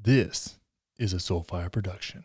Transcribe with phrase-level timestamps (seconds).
[0.00, 0.58] This
[0.96, 2.24] is a Soulfire production.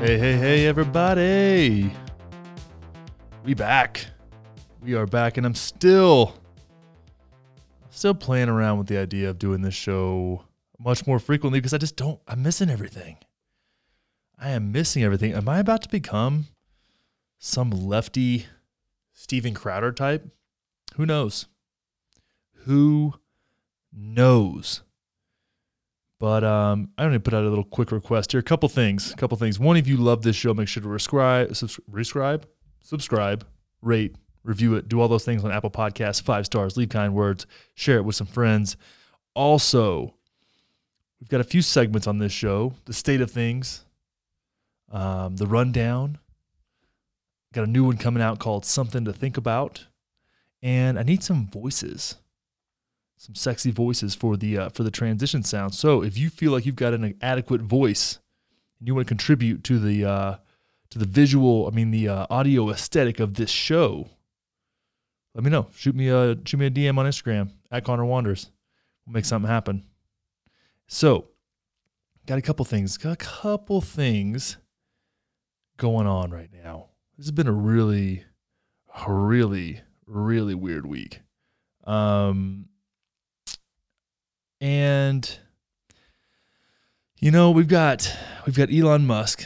[0.00, 1.92] Hey, hey, hey, everybody.
[3.44, 4.06] We back.
[4.82, 6.34] We are back, and I'm still
[7.96, 10.44] still playing around with the idea of doing this show
[10.78, 13.16] much more frequently because I just don't I'm missing everything.
[14.38, 15.32] I am missing everything.
[15.32, 16.46] Am I about to become
[17.38, 18.46] some lefty
[19.14, 20.28] Steven Crowder type?
[20.96, 21.46] Who knows?
[22.64, 23.14] Who
[23.92, 24.82] knows?
[26.18, 28.40] But um, I only put out a little quick request here.
[28.40, 29.12] A couple things.
[29.12, 29.58] A couple things.
[29.58, 32.46] One, if you love this show, make sure to subscribe, subscribe,
[32.82, 33.46] subscribe,
[33.82, 37.46] rate, review it, do all those things on Apple Podcasts, five stars, leave kind words,
[37.74, 38.76] share it with some friends.
[39.34, 40.14] Also,
[41.20, 43.84] we've got a few segments on this show: the state of things,
[44.90, 46.18] um, the rundown.
[47.52, 49.86] Got a new one coming out called "Something to Think About,"
[50.62, 52.16] and I need some voices
[53.16, 55.74] some sexy voices for the uh, for the transition sound.
[55.74, 58.18] So if you feel like you've got an adequate voice
[58.78, 60.36] and you want to contribute to the uh,
[60.90, 64.08] to the visual, I mean the uh, audio aesthetic of this show,
[65.36, 65.66] let me know.
[65.76, 68.50] Shoot me a shoot me a DM on Instagram at Connor Wanders.
[69.04, 69.84] We'll make something happen.
[70.86, 71.26] So,
[72.26, 72.96] got a couple things.
[72.96, 74.56] Got a couple things
[75.76, 76.86] going on right now.
[77.18, 78.24] This has been a really,
[79.06, 81.20] really, really weird week.
[81.84, 82.70] Um,
[84.58, 85.38] and
[87.20, 88.10] you know, we've got
[88.46, 89.44] we've got Elon Musk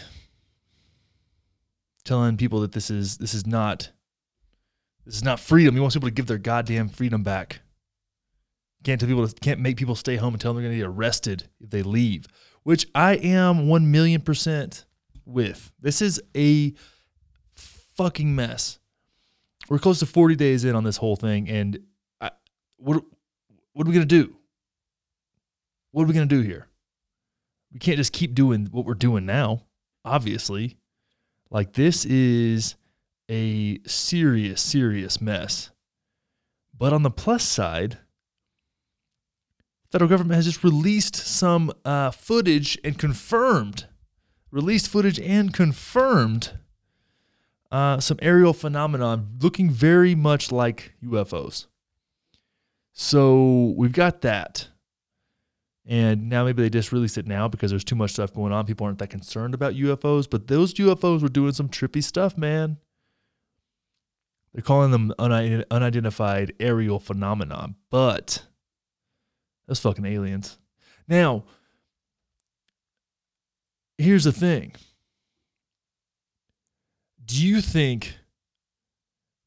[2.04, 3.90] telling people that this is this is not
[5.04, 5.74] this is not freedom.
[5.74, 7.60] He wants people to give their goddamn freedom back.
[8.84, 10.86] Can't tell people to, can't make people stay home and tell them they're gonna get
[10.88, 12.26] arrested if they leave.
[12.62, 14.84] Which I am one million percent
[15.24, 15.72] with.
[15.80, 16.74] This is a
[17.54, 18.78] fucking mess.
[19.68, 21.78] We're close to 40 days in on this whole thing, and
[22.20, 22.30] I,
[22.76, 23.02] what
[23.72, 24.36] what are we gonna do?
[25.92, 26.68] what are we going to do here?
[27.72, 29.62] We can't just keep doing what we're doing now,
[30.04, 30.76] obviously.
[31.50, 32.76] Like, this is
[33.30, 35.70] a serious, serious mess.
[36.76, 37.98] But on the plus side,
[39.90, 43.86] federal government has just released some uh, footage and confirmed,
[44.50, 46.58] released footage and confirmed
[47.70, 51.66] uh, some aerial phenomenon looking very much like UFOs.
[52.92, 54.68] So we've got that.
[55.86, 58.66] And now maybe they just released it now because there's too much stuff going on.
[58.66, 62.78] People aren't that concerned about UFOs, but those UFOs were doing some trippy stuff, man.
[64.52, 68.42] They're calling them unidentified aerial phenomenon, but
[69.66, 70.58] those fucking aliens.
[71.06, 71.44] Now,
[73.96, 74.74] here's the thing.
[77.24, 78.14] Do you think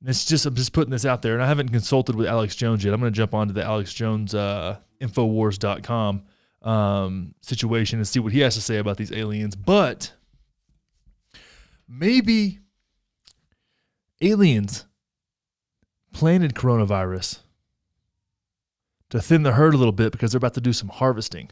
[0.05, 2.83] it's just I'm just putting this out there, and I haven't consulted with Alex Jones
[2.83, 2.93] yet.
[2.93, 6.23] I'm going to jump onto the Alex Jones uh, Infowars.com
[6.61, 9.55] um, situation and see what he has to say about these aliens.
[9.55, 10.13] But
[11.87, 12.59] maybe
[14.21, 14.85] aliens
[16.13, 17.39] planted coronavirus
[19.09, 21.51] to thin the herd a little bit because they're about to do some harvesting.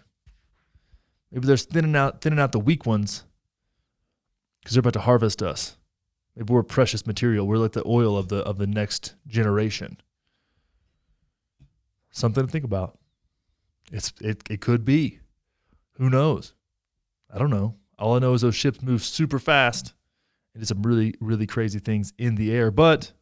[1.31, 3.23] Maybe they're thinning out thinning out the weak ones
[4.61, 5.77] because they're about to harvest us.
[6.35, 7.47] Maybe we're precious material.
[7.47, 9.97] We're like the oil of the of the next generation.
[12.11, 12.97] Something to think about.
[13.91, 15.19] It's it it could be.
[15.93, 16.53] Who knows?
[17.33, 17.75] I don't know.
[17.97, 19.93] All I know is those ships move super fast
[20.53, 22.71] and it's some really, really crazy things in the air.
[22.71, 23.13] But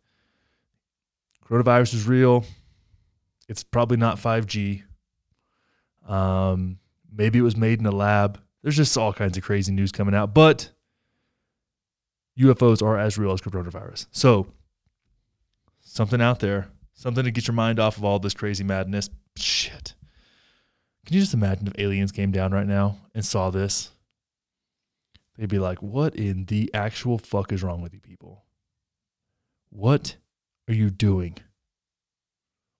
[1.49, 2.45] coronavirus is real.
[3.47, 4.83] It's probably not 5G.
[6.07, 6.77] Um,
[7.11, 8.39] maybe it was made in a lab.
[8.61, 10.33] There's just all kinds of crazy news coming out.
[10.33, 10.69] But
[12.39, 14.07] UFOs are as real as coronavirus.
[14.11, 14.47] So
[15.81, 19.09] something out there, something to get your mind off of all this crazy madness.
[19.35, 19.95] Shit.
[21.05, 23.91] Can you just imagine if aliens came down right now and saw this?
[25.37, 28.43] They'd be like, What in the actual fuck is wrong with you people?
[29.69, 30.17] What
[30.69, 31.35] are you doing?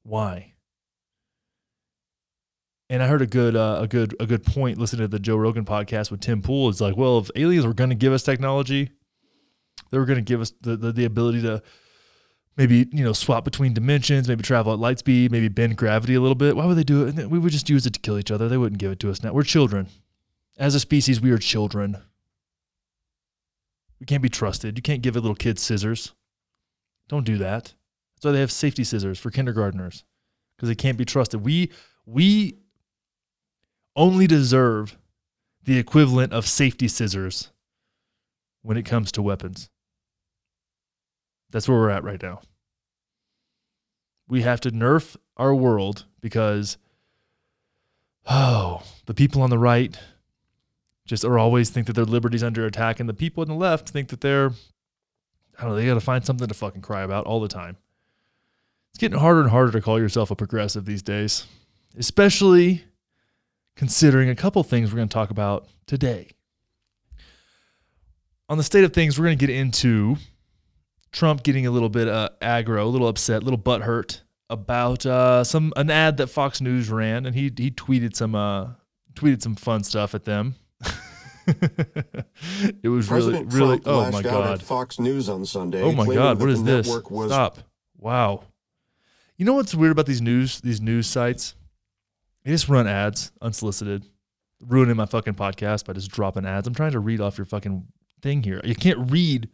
[0.04, 0.54] Why?
[2.90, 5.36] And I heard a good, uh, a good, a good point listening to the Joe
[5.36, 6.70] Rogan podcast with Tim Pool.
[6.70, 8.92] It's like, well, if aliens were going to give us technology,
[9.92, 11.62] they were going to give us the, the, the ability to
[12.58, 16.22] maybe you know swap between dimensions, maybe travel at light speed, maybe bend gravity a
[16.22, 16.56] little bit.
[16.56, 17.30] Why would they do it?
[17.30, 18.50] We would just use it to kill each other.
[18.50, 19.34] They wouldn't give it to us now.
[19.34, 19.88] We're children.
[20.58, 21.98] As a species, we are children.
[24.00, 24.78] We can't be trusted.
[24.78, 26.14] You can't give a little kid scissors.
[27.08, 27.74] Don't do that.
[28.22, 30.04] Why they have safety scissors for kindergartners
[30.56, 31.44] because they can't be trusted.
[31.44, 31.72] We
[32.06, 32.58] We
[33.96, 34.98] only deserve
[35.64, 37.52] the equivalent of safety scissors
[38.62, 39.70] when it comes to weapons.
[41.52, 42.42] That's where we're at right now.
[44.28, 46.78] We have to nerf our world because,
[48.28, 49.98] oh, the people on the right
[51.06, 53.90] just are always think that their liberty's under attack, and the people on the left
[53.90, 54.52] think that they're,
[55.58, 57.78] I don't know, they got to find something to fucking cry about all the time.
[59.00, 61.48] It's getting harder and harder to call yourself a progressive these days,
[61.98, 62.84] especially
[63.78, 66.28] considering a couple things we're going to talk about today.
[68.50, 70.18] On the state of things, we're going to get into
[71.14, 74.20] Trump getting a little bit uh, aggro, a little upset, a little butthurt
[74.50, 78.72] about uh, some an ad that Fox News ran, and he he tweeted some uh,
[79.14, 80.56] tweeted some fun stuff at them.
[81.48, 85.82] it was President really really Trump oh my out god at Fox News on Sunday.
[85.82, 87.60] oh my god what is this Was, stop
[87.98, 88.44] wow
[89.40, 91.56] you know what's weird about these news these news sites?
[92.44, 94.06] They just run ads unsolicited
[94.68, 96.68] ruining my fucking podcast by just dropping ads.
[96.68, 97.88] I'm trying to read off your fucking
[98.22, 98.60] thing here.
[98.66, 99.48] You can't read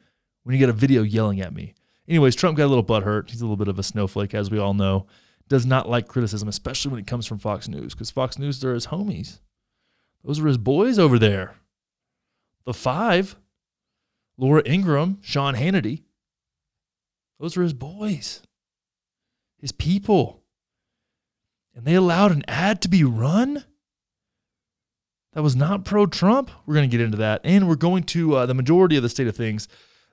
[0.44, 1.76] when you get a video yelling at me.
[2.08, 3.30] Anyways Trump got a little butthurt.
[3.30, 5.06] He's a little bit of a snowflake as we all know.
[5.48, 8.74] Does not like criticism especially when it comes from Fox News because Fox News they're
[8.74, 9.40] his homies.
[10.24, 11.58] Those are his boys over there.
[12.66, 13.36] The five,
[14.36, 16.02] Laura Ingraham, Sean Hannity.
[17.40, 18.42] Those are his boys,
[19.66, 20.44] his people.
[21.74, 23.64] And they allowed an ad to be run
[25.34, 26.52] that was not pro Trump.
[26.68, 27.42] We're going to get into that.
[27.44, 29.68] And we're going to uh, the majority of the state of things.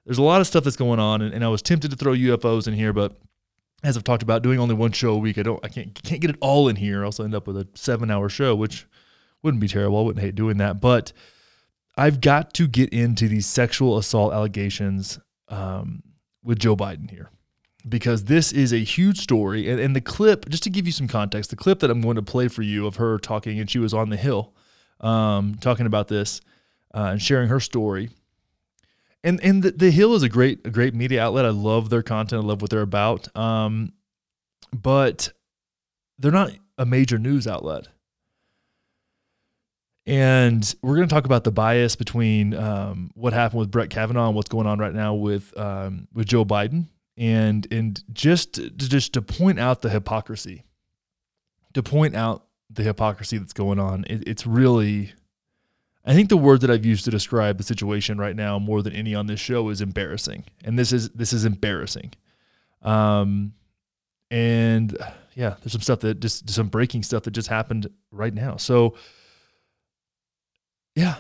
[0.06, 1.20] There's a lot of stuff that's going on.
[1.20, 3.20] And, and I was tempted to throw UFOs in here, but
[3.82, 6.22] as I've talked about, doing only one show a week, I don't, I can't, can't
[6.22, 7.00] get it all in here.
[7.00, 8.86] I'll also end up with a seven hour show, which
[9.42, 9.98] wouldn't be terrible.
[9.98, 10.80] I wouldn't hate doing that.
[10.80, 11.12] But
[11.94, 16.02] I've got to get into these sexual assault allegations um,
[16.42, 17.28] with Joe Biden here
[17.88, 19.68] because this is a huge story.
[19.68, 22.16] And, and, the clip, just to give you some context, the clip that I'm going
[22.16, 24.52] to play for you of her talking, and she was on the Hill
[25.00, 26.40] um, talking about this
[26.94, 28.10] uh, and sharing her story.
[29.24, 31.44] And and the, the, Hill is a great a great media outlet.
[31.44, 32.42] I love their content.
[32.42, 33.34] I love what they're about.
[33.36, 33.92] Um,
[34.72, 35.32] but
[36.18, 37.88] they're not a major news outlet.
[40.04, 44.26] And we're going to talk about the bias between um, what happened with Brett Kavanaugh
[44.26, 46.86] and what's going on right now with um, with Joe Biden,
[47.16, 50.64] and and just to, just to point out the hypocrisy,
[51.74, 54.04] to point out the hypocrisy that's going on.
[54.08, 55.12] It, it's really,
[56.04, 58.94] I think the word that I've used to describe the situation right now more than
[58.94, 62.12] any on this show is embarrassing, and this is this is embarrassing.
[62.82, 63.52] Um,
[64.30, 64.96] and
[65.34, 68.56] yeah, there's some stuff that just some breaking stuff that just happened right now.
[68.56, 68.94] So
[70.94, 71.16] yeah.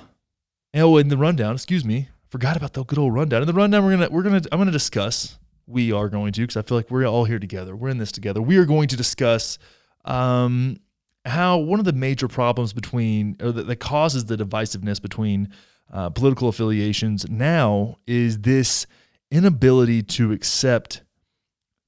[0.74, 3.42] Oh, in the rundown, excuse me, forgot about the good old rundown.
[3.42, 5.38] In the rundown, we're gonna we're gonna I'm gonna discuss.
[5.66, 7.76] We are going to because I feel like we're all here together.
[7.76, 8.42] We're in this together.
[8.42, 9.58] We are going to discuss
[10.04, 10.78] um,
[11.24, 15.48] how one of the major problems between or that, that causes the divisiveness between
[15.92, 18.86] uh, political affiliations now is this
[19.30, 21.02] inability to accept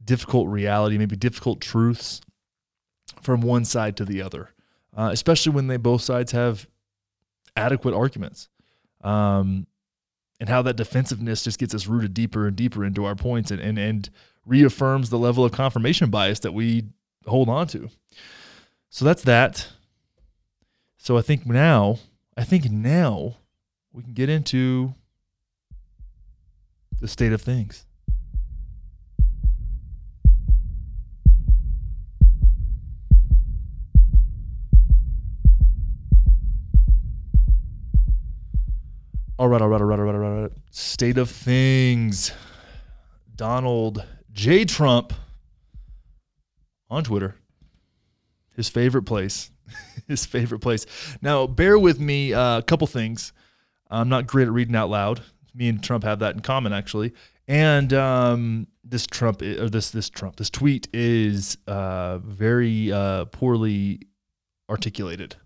[0.04, 2.20] difficult reality, maybe difficult truths
[3.22, 4.50] from one side to the other,
[4.96, 6.68] uh, especially when they both sides have
[7.56, 8.48] adequate arguments.
[9.02, 9.66] Um,
[10.44, 13.62] and how that defensiveness just gets us rooted deeper and deeper into our points and,
[13.62, 14.10] and, and
[14.44, 16.84] reaffirms the level of confirmation bias that we
[17.24, 17.88] hold on to.
[18.90, 19.68] So that's that.
[20.98, 21.96] So I think now,
[22.36, 23.36] I think now
[23.90, 24.94] we can get into
[27.00, 27.86] the state of things.
[39.38, 40.33] All right, all right, all right, all right, all right.
[40.76, 42.32] State of things.
[43.36, 44.64] Donald J.
[44.64, 45.12] Trump
[46.90, 47.36] on Twitter.
[48.56, 49.52] His favorite place.
[50.08, 50.84] His favorite place.
[51.22, 53.32] Now, bear with me uh, a couple things.
[53.88, 55.22] I'm not great at reading out loud.
[55.54, 57.12] Me and Trump have that in common, actually.
[57.46, 64.00] And um, this Trump or this this Trump this tweet is uh, very uh, poorly
[64.68, 65.36] articulated.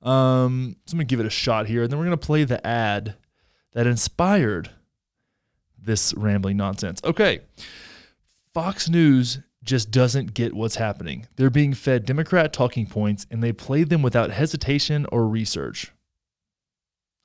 [0.00, 2.64] Um, so I'm gonna give it a shot here, and then we're gonna play the
[2.64, 3.16] ad
[3.72, 4.70] that inspired
[5.78, 7.00] this rambling nonsense.
[7.04, 7.40] Okay,
[8.52, 11.26] Fox News just doesn't get what's happening.
[11.36, 15.92] They're being fed Democrat talking points, and they play them without hesitation or research.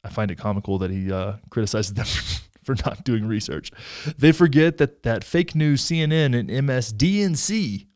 [0.03, 2.05] I find it comical that he uh, criticizes them
[2.63, 3.71] for not doing research.
[4.17, 7.87] They forget that that fake news CNN and MSDNC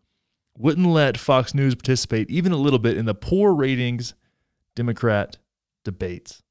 [0.58, 4.13] wouldn't let Fox News participate even a little bit in the poor ratings
[4.75, 5.38] Democrat
[5.84, 6.41] debates.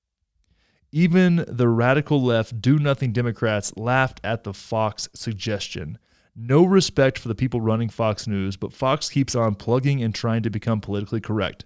[0.91, 5.99] Even the radical left do nothing Democrats laughed at the Fox suggestion.
[6.35, 10.43] No respect for the people running Fox News, but Fox keeps on plugging and trying
[10.45, 11.65] to become politically correct.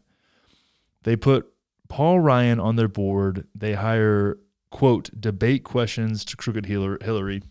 [1.03, 1.53] They put
[1.89, 3.47] Paul Ryan on their board.
[3.55, 4.39] They hire,
[4.71, 7.43] quote, debate questions to crooked Hillary.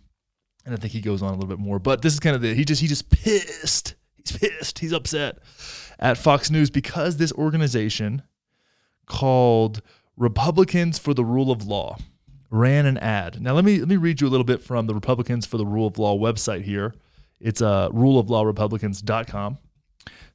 [0.66, 1.80] And I think he goes on a little bit more.
[1.80, 3.96] But this is kind of the he just he just pissed.
[4.16, 4.80] He's pissed.
[4.80, 5.40] He's upset
[6.00, 8.24] at Fox News because this organization
[9.06, 9.82] called
[10.22, 11.98] Republicans for the Rule of Law
[12.52, 13.42] ran an ad.
[13.42, 15.66] Now let me let me read you a little bit from the Republicans for the
[15.66, 16.94] Rule of Law website here.
[17.40, 19.58] It's uh, ruleoflawrepublicans.com.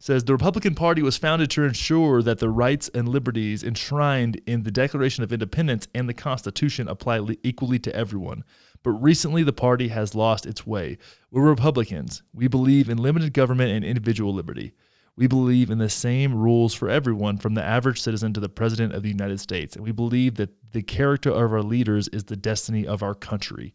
[0.01, 4.65] Says the Republican Party was founded to ensure that the rights and liberties enshrined in
[4.65, 8.43] the Declaration of Independence and the Constitution apply equally to everyone.
[8.83, 10.99] But recently, the party has lost its way.
[11.31, 12.25] We're Republicans.
[12.35, 14.73] We believe in limited government and individual liberty.
[15.17, 18.93] We believe in the same rules for everyone, from the average citizen to the President
[18.93, 19.75] of the United States.
[19.75, 23.73] And we believe that the character of our leaders is the destiny of our country.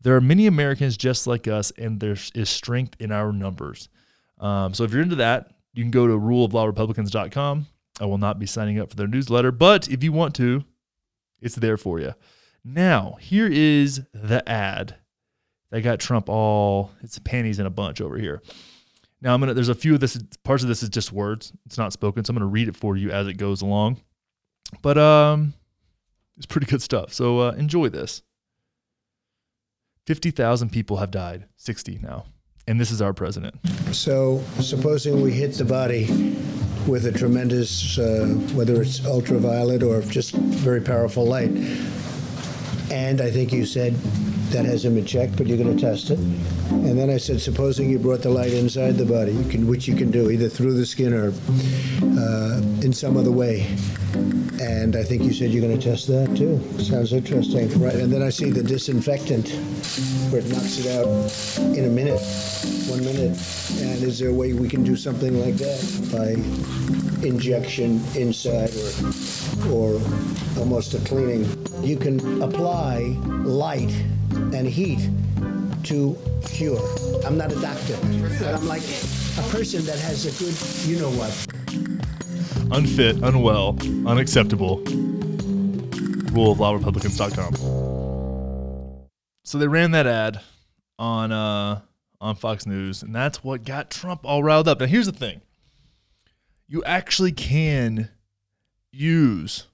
[0.00, 3.88] There are many Americans just like us, and there is strength in our numbers.
[4.38, 7.66] Um, so if you're into that, you can go to ruleoflawrepublicans.com.
[8.00, 10.64] I will not be signing up for their newsletter, but if you want to,
[11.40, 12.14] it's there for you.
[12.64, 14.96] Now, here is the ad
[15.70, 18.42] that got Trump all its panties in a bunch over here.
[19.24, 19.54] Now I'm gonna.
[19.54, 21.50] There's a few of this parts of this is just words.
[21.64, 24.02] It's not spoken, so I'm gonna read it for you as it goes along.
[24.82, 25.54] But um,
[26.36, 27.12] it's pretty good stuff.
[27.14, 28.22] So uh, enjoy this.
[30.06, 31.46] Fifty thousand people have died.
[31.56, 32.26] Sixty now,
[32.68, 33.54] and this is our president.
[33.92, 36.04] So supposing we hit the body
[36.86, 41.50] with a tremendous, uh, whether it's ultraviolet or just very powerful light,
[42.90, 43.94] and I think you said
[44.54, 46.18] that hasn't been checked, but you're going to test it.
[46.70, 49.88] And then I said, supposing you brought the light inside the body, you can, which
[49.88, 53.66] you can do either through the skin or uh, in some other way.
[54.62, 56.62] And I think you said you're going to test that too.
[56.80, 57.96] Sounds interesting, right?
[57.96, 59.48] And then I see the disinfectant,
[60.30, 61.08] where it knocks it out
[61.76, 62.20] in a minute,
[62.88, 63.36] one minute.
[63.82, 65.80] And is there a way we can do something like that
[66.12, 68.70] by injection inside
[69.66, 70.00] or, or
[70.60, 71.44] almost a cleaning?
[71.82, 73.92] You can apply light
[74.34, 75.08] and heat
[75.84, 76.80] to cure.
[77.24, 77.96] I'm not a doctor,
[78.40, 80.54] but I'm like a person that has a good,
[80.88, 81.30] you know what.
[82.76, 83.76] Unfit, unwell,
[84.06, 84.78] unacceptable.
[86.32, 87.54] Rule of lawrepublicans.com.
[89.44, 90.40] So they ran that ad
[90.98, 91.80] on uh,
[92.20, 94.80] on Fox News, and that's what got Trump all riled up.
[94.80, 95.42] Now here's the thing:
[96.66, 98.08] you actually can
[98.90, 99.66] use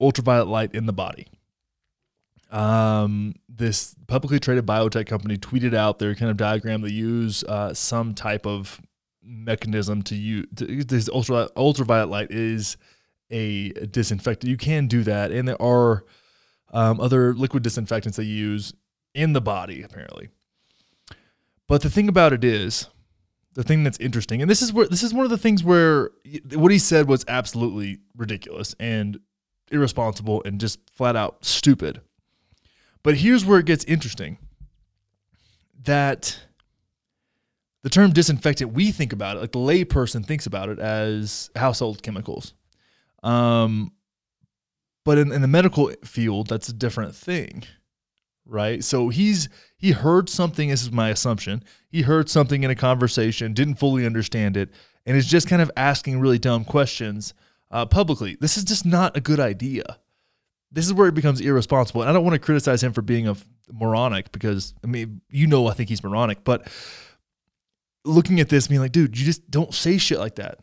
[0.00, 1.26] ultraviolet light in the body
[2.50, 6.82] um, this publicly traded biotech company tweeted out their kind of diagram.
[6.82, 8.80] They use uh, some type of
[9.22, 12.76] mechanism to use to, this ultra, ultraviolet light is
[13.30, 14.50] a disinfectant.
[14.50, 16.04] You can do that, and there are
[16.72, 18.74] um, other liquid disinfectants they use
[19.14, 20.28] in the body apparently.
[21.66, 22.88] But the thing about it is,
[23.54, 26.10] the thing that's interesting, and this is where this is one of the things where
[26.54, 29.20] what he said was absolutely ridiculous and
[29.70, 32.00] irresponsible and just flat out stupid.
[33.02, 34.38] But here's where it gets interesting
[35.84, 36.38] that
[37.82, 42.02] the term disinfectant, we think about it, like the layperson thinks about it as household
[42.02, 42.52] chemicals.
[43.22, 43.92] Um,
[45.04, 47.64] but in, in the medical field, that's a different thing,
[48.44, 48.84] right?
[48.84, 50.68] So he's he heard something.
[50.68, 51.64] This is my assumption.
[51.88, 54.70] He heard something in a conversation, didn't fully understand it,
[55.06, 57.32] and is just kind of asking really dumb questions
[57.70, 58.36] uh, publicly.
[58.40, 59.98] This is just not a good idea
[60.72, 62.02] this is where it becomes irresponsible.
[62.02, 63.36] And I don't want to criticize him for being a
[63.72, 66.68] moronic because I mean, you know, I think he's moronic, but
[68.04, 70.58] looking at this, being like, dude, you just don't say shit like that.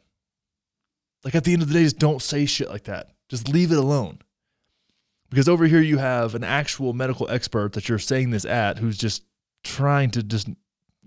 [1.24, 3.10] Like at the end of the day, just don't say shit like that.
[3.30, 4.20] Just leave it alone.
[5.30, 8.98] Because over here you have an actual medical expert that you're saying this at who's
[8.98, 9.24] just
[9.64, 10.48] trying to just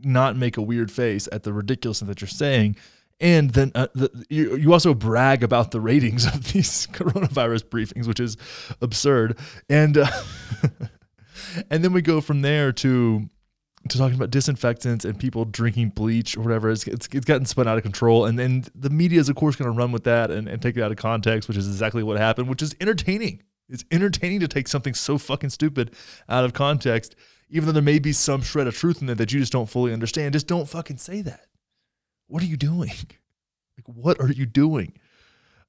[0.02, 2.76] not make a weird face at the ridiculousness that you're saying
[3.20, 8.06] and then uh, the, you, you also brag about the ratings of these coronavirus briefings,
[8.06, 8.36] which is
[8.80, 9.38] absurd.
[9.68, 10.10] And uh,
[11.70, 13.28] and then we go from there to
[13.88, 16.70] to talking about disinfectants and people drinking bleach or whatever.
[16.70, 18.26] It's, it's, it's gotten spun out of control.
[18.26, 20.76] And then the media is, of course, going to run with that and, and take
[20.76, 23.42] it out of context, which is exactly what happened, which is entertaining.
[23.70, 25.94] It's entertaining to take something so fucking stupid
[26.28, 27.16] out of context,
[27.48, 29.68] even though there may be some shred of truth in it that you just don't
[29.68, 30.34] fully understand.
[30.34, 31.46] Just don't fucking say that
[32.30, 32.90] what are you doing?
[33.78, 34.92] Like, what are you doing?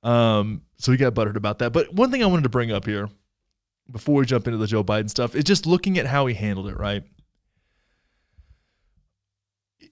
[0.04, 1.72] Um, so he got buttered about that.
[1.72, 3.08] But one thing I wanted to bring up here
[3.90, 6.68] before we jump into the Joe Biden stuff is just looking at how he handled
[6.68, 7.04] it, right?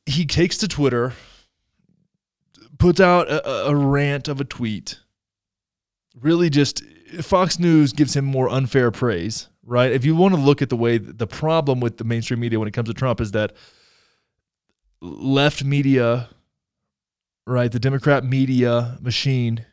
[0.06, 1.14] He takes to Twitter,
[2.78, 5.00] puts out a, a rant of a tweet,
[6.20, 6.84] really just
[7.22, 9.92] Fox News gives him more unfair praise, right?
[9.92, 12.68] If you want to look at the way the problem with the mainstream media when
[12.68, 13.54] it comes to Trump is that
[15.02, 16.30] left media,
[17.46, 17.72] right?
[17.72, 19.66] The Democrat media machine,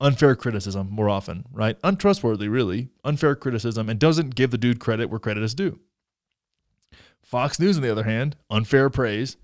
[0.00, 1.76] unfair criticism more often, right?
[1.84, 5.78] Untrustworthy, really, unfair criticism, and doesn't give the dude credit where credit is due.
[7.22, 9.36] Fox News, on the other hand, unfair praise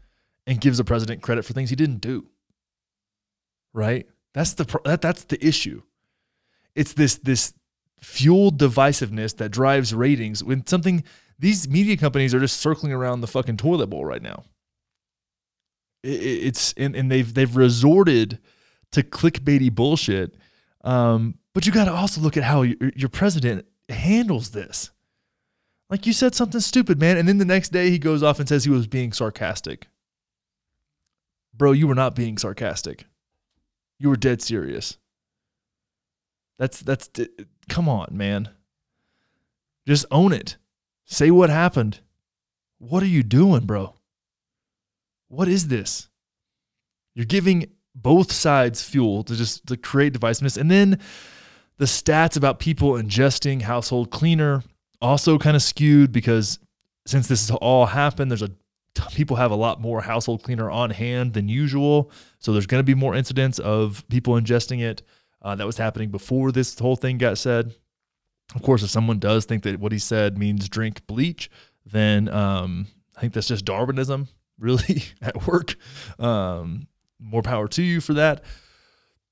[0.46, 2.28] and gives the president credit for things he didn't do.
[3.73, 4.06] Right?
[4.32, 5.82] That's the that, that's the issue.
[6.75, 7.52] It's this this
[8.00, 11.02] fueled divisiveness that drives ratings when something
[11.38, 14.44] these media companies are just circling around the fucking toilet bowl right now.
[16.06, 18.38] It's and, and they've they've resorted
[18.92, 20.36] to clickbaity bullshit.
[20.84, 24.90] Um, but you got to also look at how your, your president handles this.
[25.90, 28.48] Like you said something stupid, man, and then the next day he goes off and
[28.48, 29.88] says he was being sarcastic.
[31.54, 33.06] Bro, you were not being sarcastic.
[33.98, 34.98] You were dead serious.
[36.58, 37.10] That's that's
[37.68, 38.50] come on, man.
[39.86, 40.56] Just own it.
[41.04, 42.00] Say what happened.
[42.78, 43.95] What are you doing, bro?
[45.28, 46.09] What is this?
[47.14, 50.59] You're giving both sides fuel to just to create divisiveness.
[50.59, 51.00] And then
[51.78, 54.62] the stats about people ingesting household cleaner
[55.00, 56.59] also kind of skewed because
[57.06, 58.50] since this has all happened, there's a
[59.12, 62.11] people have a lot more household cleaner on hand than usual.
[62.38, 65.02] So there's going to be more incidents of people ingesting it.
[65.42, 67.73] Uh, that was happening before this whole thing got said.
[68.54, 71.50] Of course, if someone does think that what he said means drink bleach,
[71.85, 75.76] then um, I think that's just Darwinism, really, at work.
[76.18, 78.44] Um, more power to you for that.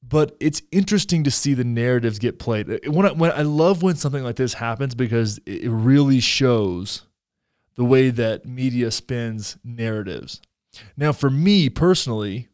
[0.07, 2.71] But it's interesting to see the narratives get played.
[2.71, 7.07] Uh, when I, when I love when something like this happens because it really shows
[7.77, 10.41] the way that media spins narratives.
[10.97, 12.49] Now, for me personally,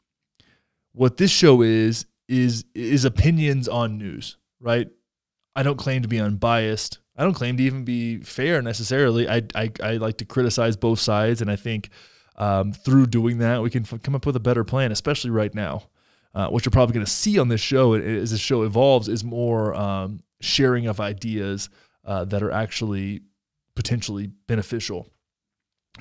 [0.92, 4.88] what this show is is is opinions on news, right?
[5.56, 6.98] I don't claim to be unbiased.
[7.16, 9.28] I don't claim to even be fair necessarily.
[9.28, 11.90] I I, I like to criticize both sides, and I think
[12.40, 15.54] um, through doing that, we can f- come up with a better plan, especially right
[15.54, 15.82] now.
[16.34, 19.22] Uh, what you're probably going to see on this show as the show evolves is
[19.22, 21.68] more um, sharing of ideas
[22.06, 23.20] uh, that are actually
[23.74, 25.06] potentially beneficial.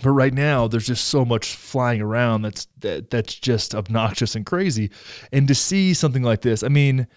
[0.02, 4.46] But right now, there's just so much flying around that's that, that's just obnoxious and
[4.46, 4.92] crazy.
[5.34, 7.08] And to see something like this, I mean,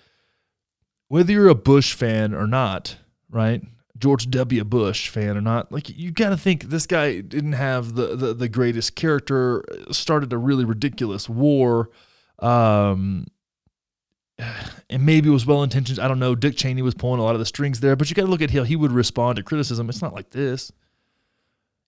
[1.07, 2.97] whether you're a Bush fan or not,
[3.31, 3.63] right?
[4.03, 4.65] George W.
[4.65, 8.35] Bush fan or not, like you got to think this guy didn't have the, the,
[8.35, 11.88] the greatest character, started a really ridiculous war,
[12.41, 13.29] um,
[14.91, 16.01] and maybe it was well intentioned.
[16.01, 16.35] I don't know.
[16.35, 18.43] Dick Cheney was pulling a lot of the strings there, but you got to look
[18.43, 19.88] at how he would respond to criticism.
[19.88, 20.73] It's not like this,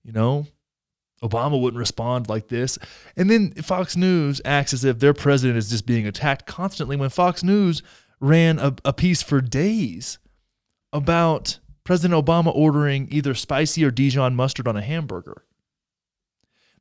[0.05, 0.47] you know.
[1.21, 2.79] Obama wouldn't respond like this.
[3.17, 7.11] And then Fox News acts as if their president is just being attacked constantly when
[7.11, 7.83] Fox News
[8.21, 10.19] ran a, a piece for days
[10.93, 15.45] about President Obama ordering either spicy or Dijon mustard on a hamburger.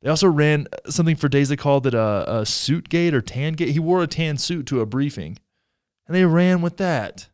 [0.02, 3.54] They also ran something for days they called it a, a suit gate or tan
[3.54, 3.70] gate.
[3.70, 5.38] He wore a tan suit to a briefing,
[6.08, 7.30] and they ran with that.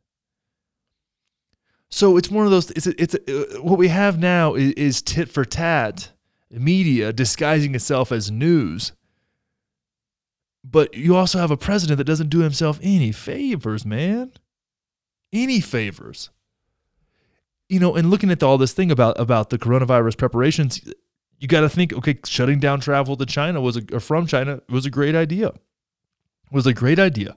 [1.90, 2.70] So it's one of those.
[2.72, 6.12] It's a, it's a, uh, what we have now is, is tit for tat
[6.52, 8.92] media disguising itself as news.
[10.64, 14.34] But you also have a president that doesn't do himself any favors, man.
[15.34, 16.30] Any favors.
[17.70, 20.82] You know, and looking at all this thing about about the coronavirus preparations,
[21.40, 24.62] you got to think, okay, shutting down travel to China was a, or from China
[24.70, 25.54] was a great idea.
[26.52, 27.36] Was a great idea.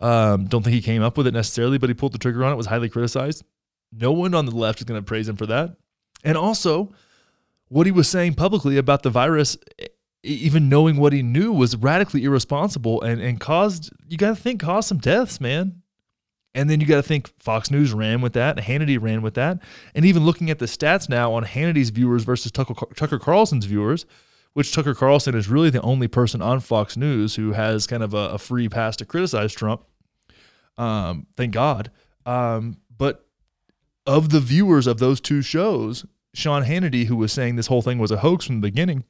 [0.00, 2.52] Um, don't think he came up with it necessarily, but he pulled the trigger on
[2.52, 2.56] it.
[2.56, 3.44] Was highly criticized.
[3.92, 5.76] No one on the left is going to praise him for that.
[6.24, 6.92] And also,
[7.68, 9.56] what he was saying publicly about the virus,
[10.22, 14.60] even knowing what he knew, was radically irresponsible and, and caused, you got to think,
[14.60, 15.82] caused some deaths, man.
[16.58, 19.60] And then you got to think Fox News ran with that, Hannity ran with that.
[19.94, 24.06] And even looking at the stats now on Hannity's viewers versus Tucker, Carlson's viewers,
[24.54, 28.12] which Tucker Carlson is really the only person on Fox News who has kind of
[28.12, 29.82] a, a free pass to criticize Trump.
[30.76, 31.92] Um, thank God.
[32.26, 33.24] Um, but
[34.04, 38.00] of the viewers of those two shows, Sean Hannity, who was saying this whole thing
[38.00, 39.04] was a hoax from the beginning,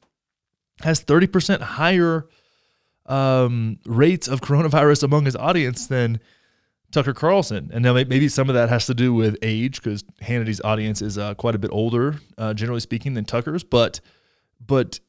[0.81, 2.27] has 30% higher
[3.07, 6.19] um, rates of coronavirus among his audience than
[6.91, 7.69] Tucker Carlson.
[7.73, 11.17] And now maybe some of that has to do with age because Hannity's audience is
[11.17, 13.63] uh, quite a bit older, uh, generally speaking, than Tucker's.
[13.63, 13.99] But,
[14.65, 14.99] but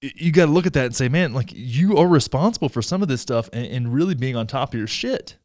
[0.00, 3.02] you got to look at that and say, man, like you are responsible for some
[3.02, 5.36] of this stuff and, and really being on top of your shit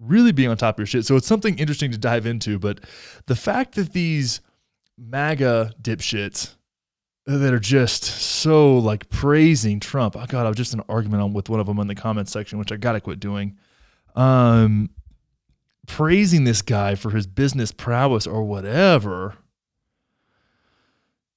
[0.00, 1.06] really being on top of your shit.
[1.06, 2.58] So it's something interesting to dive into.
[2.58, 2.80] But
[3.26, 4.40] the fact that these
[4.98, 6.54] MAGA dipshits
[7.26, 10.14] that are just so like praising Trump.
[10.16, 12.32] Oh God, I was just in an argument with one of them in the comments
[12.32, 13.56] section, which I gotta quit doing.
[14.14, 14.90] Um,
[15.86, 19.34] praising this guy for his business prowess or whatever.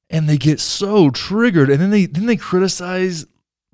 [0.09, 1.69] and they get so triggered.
[1.69, 3.25] And then they then they criticize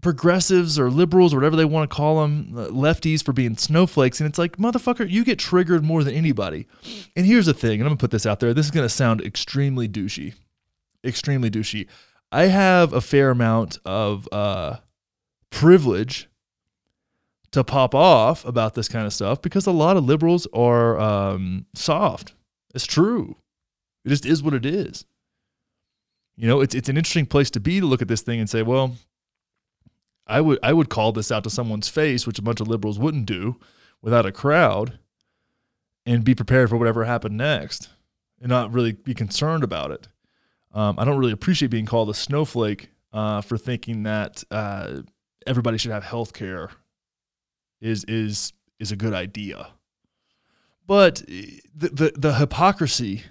[0.02, 4.20] progressives or liberals or whatever they want to call them lefties for being snowflakes.
[4.20, 6.68] And it's like motherfucker you get triggered more than anybody.
[7.16, 9.22] And here's the thing and i'm gonna put this out there this is gonna sound
[9.22, 10.34] extremely douchey
[11.06, 11.88] extremely douchey.
[12.32, 14.78] I have a fair amount of uh,
[15.52, 16.28] privilege
[17.54, 21.66] to pop off about this kind of stuff because a lot of liberals are um,
[21.74, 22.34] soft
[22.76, 23.38] it's true
[24.04, 25.06] it just is what it is
[26.36, 28.50] you know, it's it's an interesting place to be to look at this thing and
[28.50, 28.96] say, well,
[30.26, 32.98] I would I would call this out to someone's face, which a bunch of liberals
[32.98, 33.58] wouldn't do
[34.02, 34.98] without a crowd,
[36.06, 37.90] and be prepared for whatever happened next,
[38.42, 40.08] and not really be concerned about it.
[40.74, 45.02] Um, I don't really appreciate being called a snowflake uh, for thinking that uh,
[45.46, 46.72] everybody should have health care.
[47.84, 49.68] Is is is a good idea,
[50.88, 53.24] but the the, the hypocrisy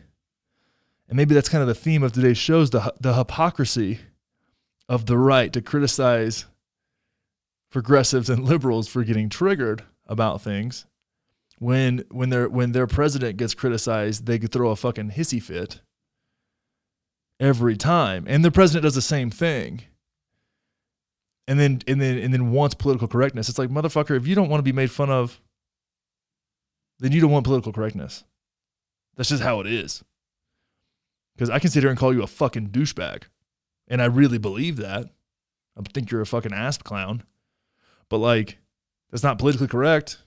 [1.09, 4.01] and maybe that's kind of the theme of today's show is the, the hypocrisy
[4.89, 6.47] of the right to criticize
[7.71, 10.87] progressives and liberals for getting triggered about things
[11.59, 15.81] when when their when their president gets criticized they could throw a fucking hissy fit
[17.39, 18.25] every time.
[18.27, 19.83] And the president does the same thing
[21.49, 24.49] and then and then and then wants political correctness it's like motherfucker if you don't
[24.49, 25.41] want to be made fun of
[26.99, 28.25] then you don't want political correctness
[29.17, 30.05] that's just how it is
[31.35, 33.25] because I can sit here and call you a fucking douchebag.
[33.89, 35.11] And I really believe that.
[35.77, 37.25] I think you're a fucking ass clown.
[38.09, 38.59] But like,
[39.11, 40.19] that's not politically correct.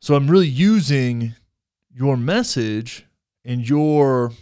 [0.00, 1.34] So I'm really using
[1.90, 3.06] your message
[3.44, 4.32] and your,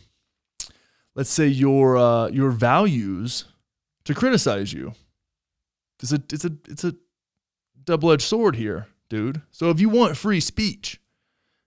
[1.14, 3.44] let's say your uh, your values
[4.04, 4.94] to criticize you.
[6.02, 6.94] It's a it's a it's a
[7.84, 9.42] double edged sword here, dude.
[9.50, 11.00] So if you want free speech,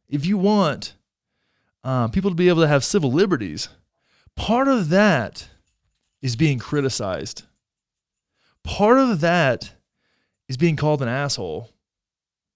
[0.10, 0.94] if you want
[1.88, 3.70] uh, people to be able to have civil liberties.
[4.36, 5.48] Part of that
[6.22, 7.44] is being criticized.
[8.62, 9.72] Part of that
[10.50, 11.70] is being called an asshole,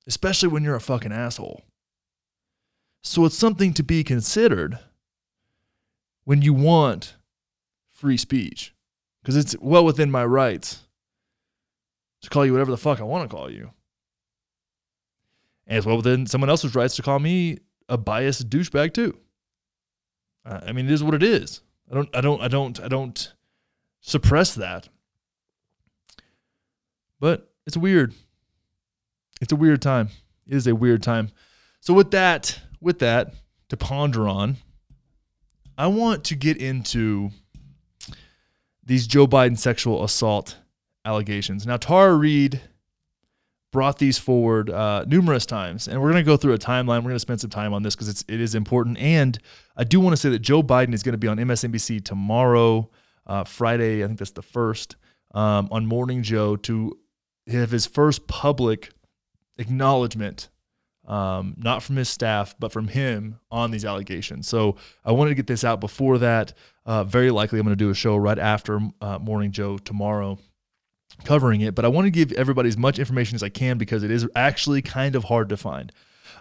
[0.05, 1.63] especially when you're a fucking asshole.
[3.03, 4.79] So it's something to be considered
[6.25, 7.15] when you want
[7.89, 8.75] free speech,
[9.21, 10.79] because it's well within my rights
[12.21, 13.71] to call you whatever the fuck I want to call you.
[15.67, 19.17] And it's well within someone else's rights to call me a biased douchebag too.
[20.45, 21.61] Uh, I mean, it is what it is.
[21.89, 23.33] I don't, I don't, I don't, I don't
[23.99, 24.89] suppress that.
[27.19, 28.13] But it's weird.
[29.39, 30.09] It's a weird time.
[30.47, 31.31] It is a weird time.
[31.79, 33.33] So with that, with that
[33.69, 34.57] to ponder on,
[35.77, 37.31] I want to get into
[38.83, 40.57] these Joe Biden sexual assault
[41.05, 41.65] allegations.
[41.65, 42.61] Now, Tara Reade
[43.71, 46.97] brought these forward uh, numerous times, and we're going to go through a timeline.
[46.97, 48.97] We're going to spend some time on this because it's it is important.
[48.97, 49.39] And
[49.75, 52.89] I do want to say that Joe Biden is going to be on MSNBC tomorrow,
[53.25, 54.03] uh, Friday.
[54.03, 54.97] I think that's the first
[55.33, 56.97] um, on Morning Joe to
[57.47, 58.91] have his first public
[59.57, 60.49] acknowledgement.
[61.07, 64.47] Um, not from his staff, but from him on these allegations.
[64.47, 66.53] So I wanted to get this out before that.
[66.85, 70.37] Uh, very likely, I'm going to do a show right after uh, Morning Joe tomorrow
[71.23, 74.03] covering it, but I want to give everybody as much information as I can because
[74.03, 75.91] it is actually kind of hard to find.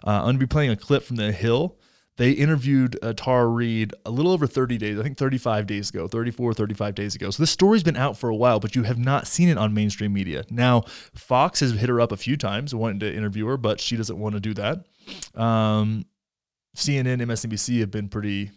[0.06, 1.76] Uh, I'm going to be playing a clip from The Hill.
[2.16, 6.06] They interviewed uh, Tara Reade a little over 30 days, I think 35 days ago,
[6.06, 7.30] 34, 35 days ago.
[7.30, 9.72] So this story's been out for a while, but you have not seen it on
[9.72, 10.44] mainstream media.
[10.50, 10.82] Now,
[11.14, 14.18] Fox has hit her up a few times wanting to interview her, but she doesn't
[14.18, 14.84] want to do that.
[15.34, 16.04] Um,
[16.76, 18.50] CNN, MSNBC have been pretty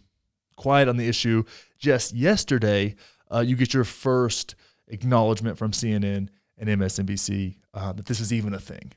[0.57, 1.43] quiet on the issue.
[1.79, 2.95] Just yesterday,
[3.33, 4.55] uh, you get your first
[4.93, 8.93] acknowledgement from CNN and MSNBC uh, that this is even a thing.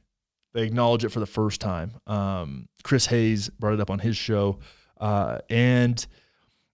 [0.54, 1.92] They acknowledge it for the first time.
[2.06, 4.58] Um, Chris Hayes brought it up on his show.
[4.98, 6.06] Uh, and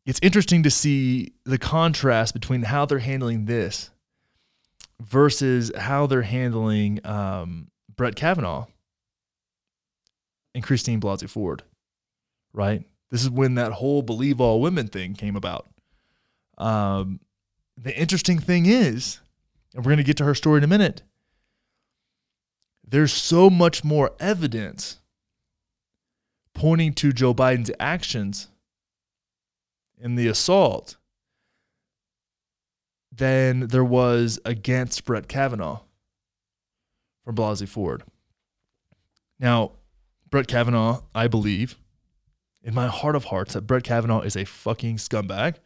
[0.06, 3.90] it's interesting to see the contrast between how they're handling this
[5.00, 8.66] versus how they're handling um, Brett Kavanaugh
[10.54, 11.62] and Christine Blasey Ford,
[12.52, 12.85] right?
[13.11, 15.68] This is when that whole believe all women thing came about.
[16.58, 17.20] Um,
[17.76, 19.20] the interesting thing is,
[19.74, 21.02] and we're going to get to her story in a minute,
[22.87, 25.00] there's so much more evidence
[26.54, 28.48] pointing to Joe Biden's actions
[29.98, 30.96] in the assault
[33.11, 35.80] than there was against Brett Kavanaugh
[37.24, 38.02] from Blasey Ford.
[39.38, 39.72] Now,
[40.30, 41.76] Brett Kavanaugh, I believe,
[42.62, 45.56] in my heart of hearts, that Brett Kavanaugh is a fucking scumbag.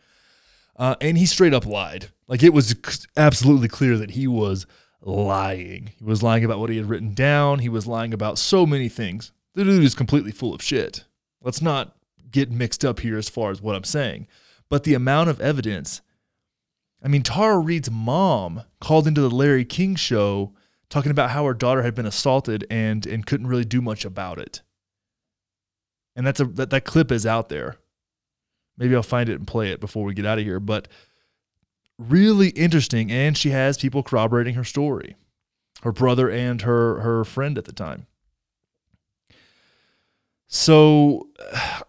[0.77, 2.09] Uh, and he straight up lied.
[2.29, 2.75] Like it was
[3.17, 4.67] absolutely clear that he was
[5.01, 5.91] lying.
[5.99, 7.61] He was lying about what he had written down.
[7.61, 9.33] He was lying about so many things.
[9.55, 11.05] The dude is completely full of shit.
[11.43, 11.97] Let's not
[12.31, 14.27] get mixed up here as far as what I'm saying.
[14.69, 16.03] But the amount of evidence
[17.03, 20.55] I mean, Tara Reade's mom called into the Larry King show
[20.89, 24.39] talking about how her daughter had been assaulted and and couldn't really do much about
[24.39, 24.62] it.
[26.15, 27.77] And that's a that, that clip is out there.
[28.79, 30.61] Maybe I'll find it and play it before we get out of here.
[30.61, 30.89] But
[31.99, 35.17] really interesting, and she has people corroborating her story,
[35.83, 38.07] her brother and her her friend at the time.
[40.49, 41.29] So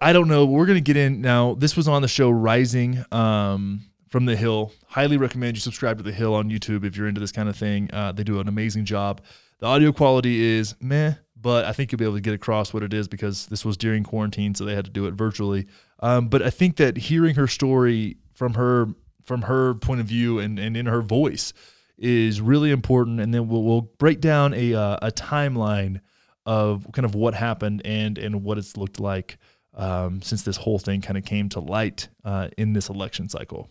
[0.01, 0.45] I don't know.
[0.45, 1.55] We're gonna get in now.
[1.55, 4.71] This was on the show Rising um, from the Hill.
[4.87, 7.55] Highly recommend you subscribe to the Hill on YouTube if you're into this kind of
[7.55, 7.89] thing.
[7.93, 9.21] Uh, they do an amazing job.
[9.59, 12.83] The audio quality is meh, but I think you'll be able to get across what
[12.83, 15.67] it is because this was during quarantine, so they had to do it virtually.
[15.99, 18.87] Um, but I think that hearing her story from her
[19.25, 21.51] from her point of view and, and in her voice
[21.97, 23.19] is really important.
[23.19, 25.99] And then we'll, we'll break down a, uh, a timeline
[26.45, 29.37] of kind of what happened and, and what it's looked like
[29.75, 33.69] um, since this whole thing kind of came to light uh, in this election cycle.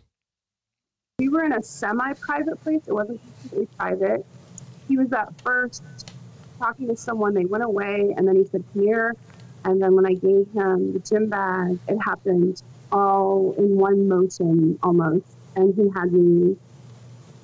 [1.18, 4.26] We were in a semi private place, it wasn't completely private.
[4.88, 5.82] He was at first
[6.58, 9.16] talking to someone, they went away, and then he said, Come here.
[9.66, 14.78] And then when I gave him the gym bag, it happened all in one motion
[14.80, 15.26] almost
[15.56, 16.56] and he had me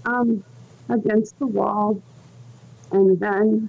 [0.05, 0.45] um,
[0.89, 2.01] against the wall.
[2.93, 3.69] And then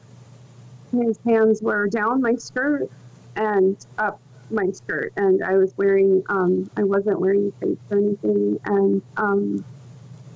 [0.92, 2.92] his hands were down my skirt
[3.36, 5.14] and up my skirt.
[5.18, 8.60] And I was wearing, um, I wasn't wearing tights or anything.
[8.66, 9.66] And um,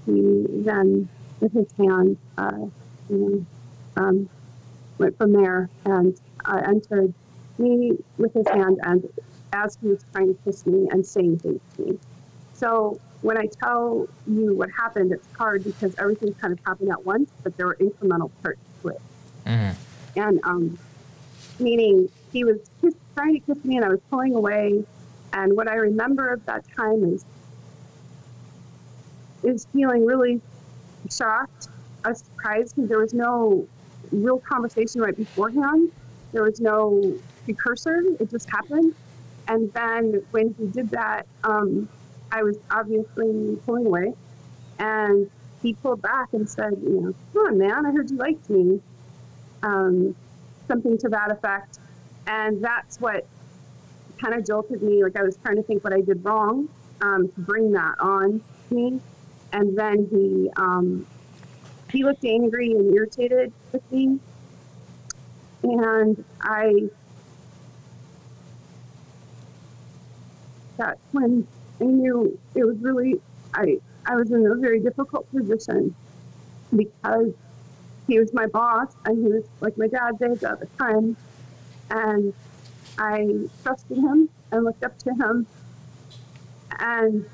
[0.08, 1.08] he then,
[1.39, 2.65] with his hand, uh,
[3.12, 3.45] you know,
[4.03, 4.30] um,
[4.97, 7.13] went from there and I entered
[7.60, 9.08] me with his hand and
[9.54, 12.00] as he was trying to kiss me and saying things to me.
[12.54, 17.06] So when I tell you what happened, it's hard because everything kind of happened at
[17.06, 19.02] once, but there were incremental parts to it.
[19.46, 20.20] Mm-hmm.
[20.20, 20.78] And um,
[21.60, 24.84] meaning he was kiss, trying to kiss me and I was pulling away.
[25.34, 27.26] And what I remember of that time is
[29.43, 30.41] is feeling really
[31.12, 31.70] shocked,
[32.04, 33.67] uh, surprised because there was no
[34.12, 35.91] real conversation right beforehand.
[36.32, 37.13] There was no
[37.53, 38.03] precursor.
[38.19, 38.93] It just happened.
[39.47, 41.88] And then when he did that, um,
[42.31, 44.13] I was obviously pulling away.
[44.79, 45.29] And
[45.62, 48.81] he pulled back and said, you know, come on, man, I heard you liked me.
[49.63, 50.15] Um,
[50.67, 51.79] something to that effect.
[52.27, 53.25] And that's what
[54.21, 55.03] kind of jolted me.
[55.03, 56.67] Like I was trying to think what I did wrong
[57.01, 58.99] um, to bring that on me.
[59.53, 61.07] And then he um,
[61.91, 64.19] he looked angry and irritated with me.
[65.63, 66.89] And I
[70.77, 71.47] that's when
[71.81, 73.19] I knew it was really
[73.53, 75.93] I I was in a very difficult position
[76.75, 77.33] because
[78.07, 81.17] he was my boss and he was like my dad's age at the time.
[81.89, 82.33] And
[82.97, 83.27] I
[83.63, 85.45] trusted him and looked up to him.
[86.79, 87.25] And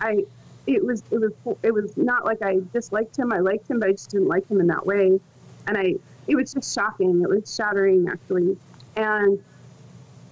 [0.00, 0.24] I
[0.66, 1.32] it was it was
[1.62, 3.32] it was not like I disliked him.
[3.32, 5.20] I liked him but I just didn't like him in that way.
[5.66, 5.94] And I
[6.26, 7.22] it was just shocking.
[7.22, 8.56] It was shattering actually.
[8.96, 9.42] And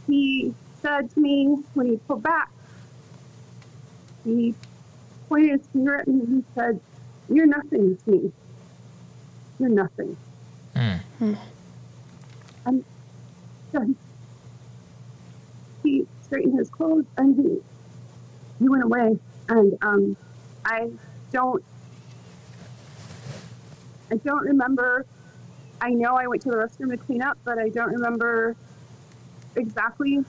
[0.07, 0.55] he
[0.87, 2.51] said to me when he pulled back
[4.27, 4.55] he
[5.29, 6.81] pointed his finger at me and he said,
[7.29, 8.33] You're nothing to me.
[9.59, 10.16] You're nothing.
[10.75, 11.38] Mm.
[12.66, 12.85] And
[13.72, 13.96] then
[15.83, 17.62] he straightened his clothes and he
[18.59, 19.16] he went away.
[19.49, 20.16] And um,
[20.64, 20.88] I
[21.33, 21.62] don't
[24.11, 25.07] I don't remember
[25.81, 28.57] I know I went to the restroom to clean up, but I don't remember
[29.55, 30.25] exactly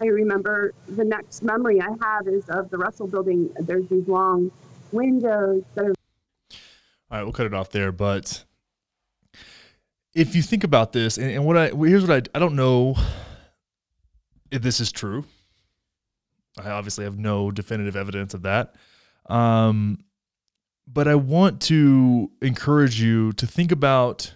[0.00, 3.50] I remember the next memory I have is of the Russell building.
[3.60, 4.50] There's these long
[4.92, 5.94] windows that are.
[7.10, 7.92] All right, we'll cut it off there.
[7.92, 8.44] But
[10.14, 12.96] if you think about this, and, and what I here's what I I don't know
[14.50, 15.24] if this is true.
[16.58, 18.74] I obviously have no definitive evidence of that.
[19.26, 20.04] Um,
[20.86, 24.34] but I want to encourage you to think about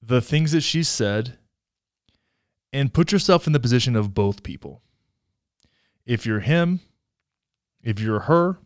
[0.00, 1.38] the things that she said
[2.72, 4.82] and put yourself in the position of both people.
[6.04, 6.80] If you're him,
[7.82, 8.58] if you're her,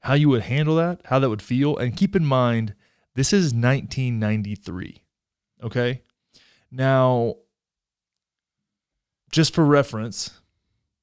[0.00, 1.76] how you would handle that, how that would feel.
[1.76, 2.74] And keep in mind,
[3.14, 5.02] this is 1993.
[5.62, 6.02] Okay.
[6.70, 7.36] Now,
[9.32, 10.40] just for reference,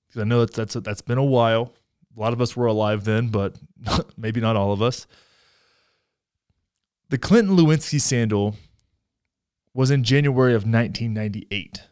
[0.08, 1.74] because I know that that's, that's been a while.
[2.16, 3.58] A lot of us were alive then, but
[4.18, 5.08] maybe not all of us.
[7.10, 8.56] The Clinton Lewinsky scandal
[9.74, 11.84] was in January of 1998.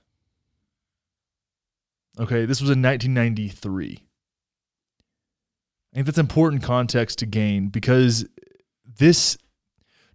[2.19, 3.99] Okay, this was in 1993.
[5.91, 8.25] I think that's important context to gain because
[8.97, 9.37] this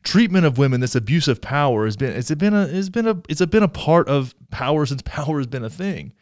[0.04, 3.20] treatment of women, this abuse of power, has been it's been a it's been a
[3.28, 6.12] it's been a part of power since power has been a thing.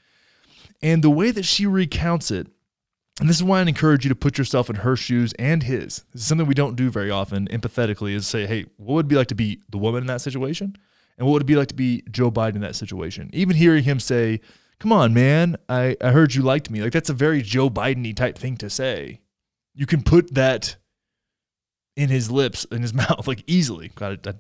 [0.83, 2.49] And the way that she recounts it
[3.21, 6.05] And this is why I encourage you to put yourself in her shoes and his.
[6.13, 9.09] This is something we don't do very often empathetically is say, hey, what would it
[9.09, 10.77] be like to be the woman in that situation?
[11.17, 13.31] And what would it be like to be Joe Biden in that situation?
[13.33, 14.41] Even hearing him say,
[14.79, 16.83] come on, man, I, I heard you liked me.
[16.83, 19.21] Like that's a very Joe Biden type thing to say.
[19.75, 20.77] You can put that
[21.97, 23.93] in his lips, in his mouth, like easily.
[23.95, 24.23] Got it.
[24.25, 24.37] That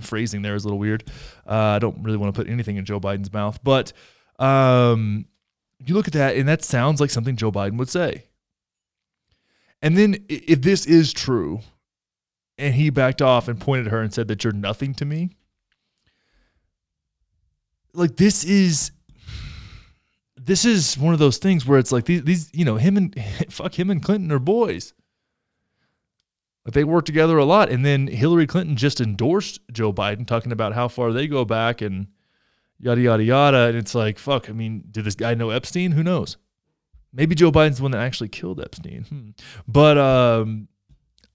[0.00, 1.04] phrasing there is a little weird.
[1.46, 3.92] Uh, I don't really want to put anything in Joe Biden's mouth, but
[4.38, 5.26] um,
[5.78, 8.24] you look at that and that sounds like something Joe Biden would say.
[9.80, 11.60] And then if this is true,
[12.58, 15.30] and he backed off and pointed at her and said that you're nothing to me,
[17.98, 18.92] like this is
[20.36, 23.14] this is one of those things where it's like these, these you know him and
[23.50, 24.94] fuck him and Clinton are boys.
[26.64, 30.52] Like they work together a lot, and then Hillary Clinton just endorsed Joe Biden, talking
[30.52, 32.08] about how far they go back and
[32.78, 33.58] yada yada yada.
[33.68, 34.48] And it's like fuck.
[34.48, 35.92] I mean, did this guy know Epstein?
[35.92, 36.36] Who knows?
[37.12, 39.04] Maybe Joe Biden's the one that actually killed Epstein.
[39.08, 39.30] Hmm.
[39.66, 40.68] But um,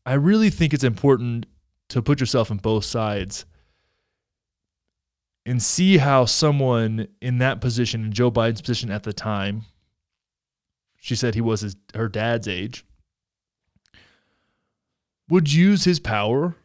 [0.05, 1.47] I really think it's important
[1.89, 3.45] to put yourself in both sides
[5.45, 9.63] and see how someone in that position, in Joe Biden's position at the time,
[10.97, 12.85] she said he was his, her dad's age,
[15.29, 16.55] would use his power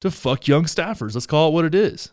[0.00, 1.14] to fuck young staffers.
[1.14, 2.12] Let's call it what it is.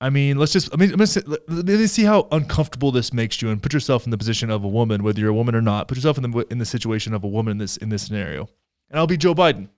[0.00, 0.68] I mean, let's just.
[0.72, 4.18] I mean, let me see how uncomfortable this makes you, and put yourself in the
[4.18, 5.86] position of a woman, whether you're a woman or not.
[5.86, 8.48] Put yourself in the in the situation of a woman in this in this scenario,
[8.90, 9.68] and I'll be Joe Biden.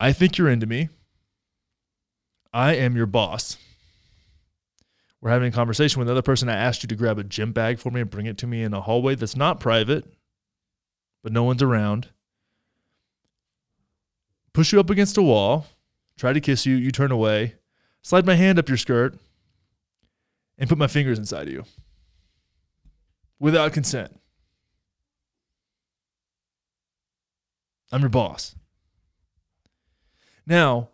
[0.00, 0.88] I think you're into me.
[2.54, 3.58] I am your boss.
[5.20, 6.48] We're having a conversation with another person.
[6.48, 8.62] I asked you to grab a gym bag for me and bring it to me
[8.62, 10.06] in a hallway that's not private,
[11.22, 12.08] but no one's around.
[14.54, 15.66] Push you up against a wall,
[16.16, 17.56] try to kiss you, you turn away,
[18.00, 19.14] slide my hand up your skirt,
[20.58, 21.64] and put my fingers inside of you
[23.38, 24.18] without consent.
[27.92, 28.54] I'm your boss.
[30.50, 30.88] Now,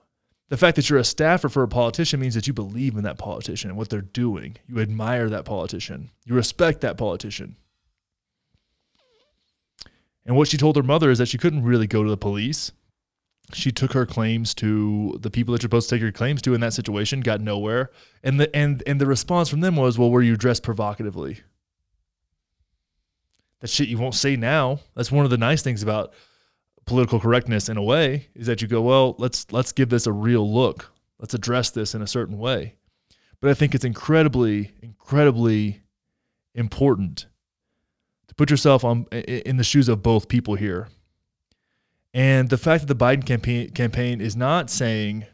[0.51, 3.16] the fact that you're a staffer for a politician means that you believe in that
[3.16, 4.57] politician and what they're doing.
[4.69, 6.11] You admire that politician.
[6.27, 7.57] You respect that politician.
[10.27, 12.71] And what she told her mother is that she couldn't really go to the police.
[13.55, 16.53] She took her claims to the people that you're supposed to take your claims to
[16.53, 17.90] in that situation, got nowhere.
[18.23, 21.40] And the and and the response from them was, Well, were you dressed provocatively?
[23.61, 24.81] That shit you won't say now.
[24.95, 26.12] That's one of the nice things about
[26.87, 30.12] political correctness in a way is that you go, well, let's let's give this a
[30.12, 30.92] real look.
[31.18, 32.77] Let's address this in a certain way.
[33.40, 35.83] But I think it's incredibly, incredibly
[36.55, 37.27] important
[38.29, 40.88] to put yourself on in the shoes of both people here.
[42.14, 45.27] And the fact that the Biden campaign campaign is not saying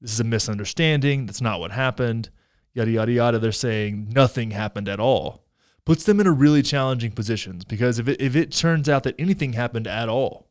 [0.00, 2.28] this is a misunderstanding, that's not what happened,
[2.74, 3.38] yada yada yada.
[3.38, 5.45] They're saying nothing happened at all
[5.86, 9.14] puts them in a really challenging positions because if it, if it turns out that
[9.18, 10.48] anything happened at all,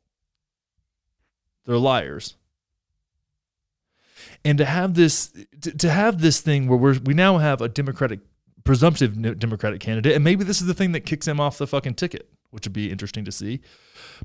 [1.66, 2.36] they're liars.
[4.44, 7.68] And to have this to, to have this thing where we're we now have a
[7.68, 8.22] Democratic
[8.64, 11.96] presumptive Democratic candidate, and maybe this is the thing that kicks him off the fucking
[11.96, 13.62] ticket, which would be interesting to see.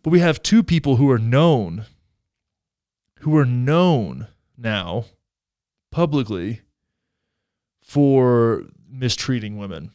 [0.02, 1.86] But we have two people who are known,
[3.20, 5.06] who are known now
[5.90, 6.60] publicly
[7.82, 9.92] for mistreating women.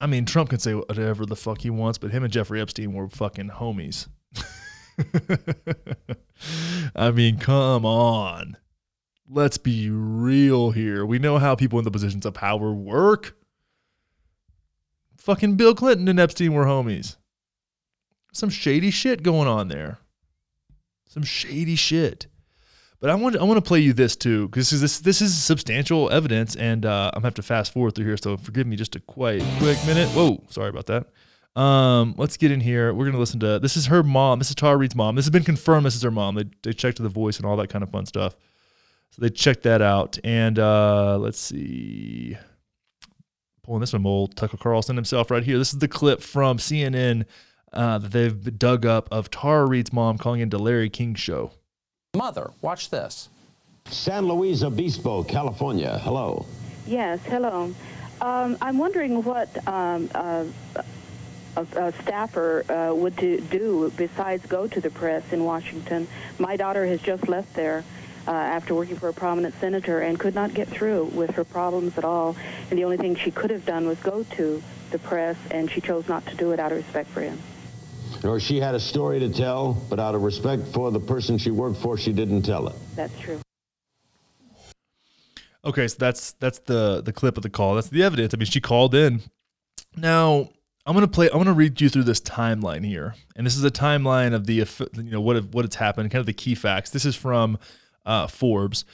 [0.00, 2.92] I mean, Trump can say whatever the fuck he wants, but him and Jeffrey Epstein
[2.92, 4.08] were fucking homies.
[6.94, 8.56] I mean, come on.
[9.28, 11.04] Let's be real here.
[11.04, 13.36] We know how people in the positions of power work.
[15.16, 17.16] Fucking Bill Clinton and Epstein were homies.
[18.32, 19.98] Some shady shit going on there.
[21.08, 22.28] Some shady shit.
[23.00, 26.10] But I want I want to play you this too because this this is substantial
[26.10, 28.16] evidence, and uh, I'm gonna have to fast forward through here.
[28.16, 30.08] So forgive me just a quite quick minute.
[30.08, 31.06] Whoa, sorry about that.
[31.60, 32.92] Um, let's get in here.
[32.92, 34.40] We're gonna listen to this is her mom.
[34.40, 35.14] This is Tara Reade's mom.
[35.14, 35.86] This has been confirmed.
[35.86, 36.34] This is her mom.
[36.34, 38.34] They they checked the voice and all that kind of fun stuff.
[39.10, 42.36] So they checked that out, and uh, let's see.
[43.62, 45.58] Pulling this from old Tucker Carlson himself right here.
[45.58, 47.26] This is the clip from CNN
[47.72, 51.52] uh, that they've dug up of Tara Reade's mom calling into Larry King's show
[52.14, 52.50] mother.
[52.62, 53.28] Watch this.
[53.86, 55.98] San Luis Obispo, California.
[55.98, 56.46] Hello.
[56.86, 57.74] Yes, hello.
[58.22, 60.44] Um, I'm wondering what um, uh,
[61.56, 66.08] a, a, staffer uh, would do, do, besides go to the press in Washington.
[66.38, 67.84] My daughter has just left there
[68.26, 71.98] uh, after working for a prominent senator and could not get through with her problems
[71.98, 72.36] at all.
[72.70, 75.82] And the only thing she could have done was go to the press, and she
[75.82, 77.38] chose not to do it out of respect for him
[78.24, 81.50] or she had a story to tell, but out of respect for the person she
[81.50, 82.76] worked for, she didn't tell it.
[82.94, 83.40] That's true.
[85.64, 87.74] Okay, so that's that's the the clip of the call.
[87.74, 88.32] That's the evidence.
[88.32, 89.22] I mean, she called in.
[89.96, 90.50] Now
[90.86, 91.28] I'm gonna play.
[91.30, 94.66] I'm gonna read you through this timeline here, and this is a timeline of the
[94.94, 96.88] you know what what it's happened, kind of the key facts.
[96.90, 97.58] This is from
[98.06, 98.86] uh, Forbes.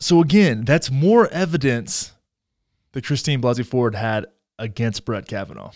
[0.00, 2.12] So again, that's more evidence
[2.92, 4.26] that Christine Blasey Ford had
[4.58, 5.70] against Brett Kavanaugh,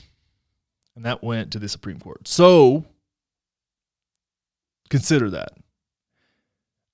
[0.99, 2.27] and that went to the Supreme Court.
[2.27, 2.85] So
[4.91, 5.53] consider that.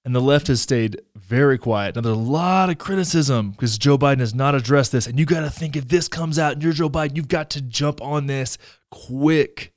[0.05, 1.95] And the left has stayed very quiet.
[1.95, 5.07] Now, there's a lot of criticism because Joe Biden has not addressed this.
[5.07, 7.49] And you got to think if this comes out and you're Joe Biden, you've got
[7.51, 8.59] to jump on this
[8.91, 9.73] quick.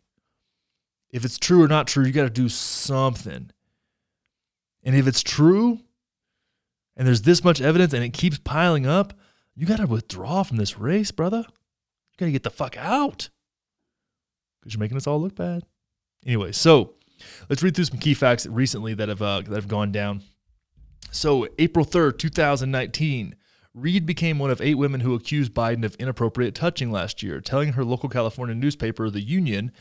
[1.10, 3.50] If it's true or not true, you got to do something.
[4.84, 5.80] And if it's true
[6.98, 9.14] and there's this much evidence and it keeps piling up,
[9.56, 11.46] you got to withdraw from this race, brother.
[11.48, 13.30] You got to get the fuck out
[14.68, 15.64] because you're making us all look bad.
[16.26, 16.98] Anyway, so
[17.50, 20.24] Let's read through some key facts that recently that have uh, that have gone down.
[21.12, 23.36] So, April 3rd, 2019,
[23.74, 27.74] Reade became one of eight women who accused Biden of inappropriate touching last year, telling
[27.74, 29.72] her local California newspaper, The Union,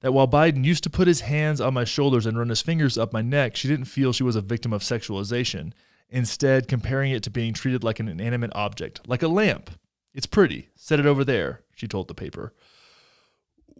[0.00, 2.98] that while Biden used to put his hands on my shoulders and run his fingers
[2.98, 5.72] up my neck, she didn't feel she was a victim of sexualization.
[6.10, 9.70] Instead, comparing it to being treated like an inanimate object, like a lamp.
[10.12, 10.68] It's pretty.
[10.76, 12.52] Set it over there, she told the paper.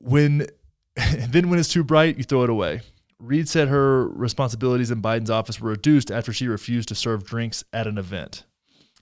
[0.05, 0.47] When
[1.29, 2.83] then when it's too bright, you throw it away.
[3.19, 7.65] Reade said her responsibilities in Biden's office were reduced after she refused to serve drinks
[7.73, 8.45] at an event.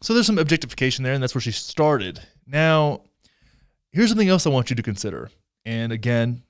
[0.00, 2.20] So there's some objectification there, and that's where she started.
[2.46, 3.03] Now,
[3.90, 5.30] here's something else I want you to consider.
[5.64, 6.42] And again,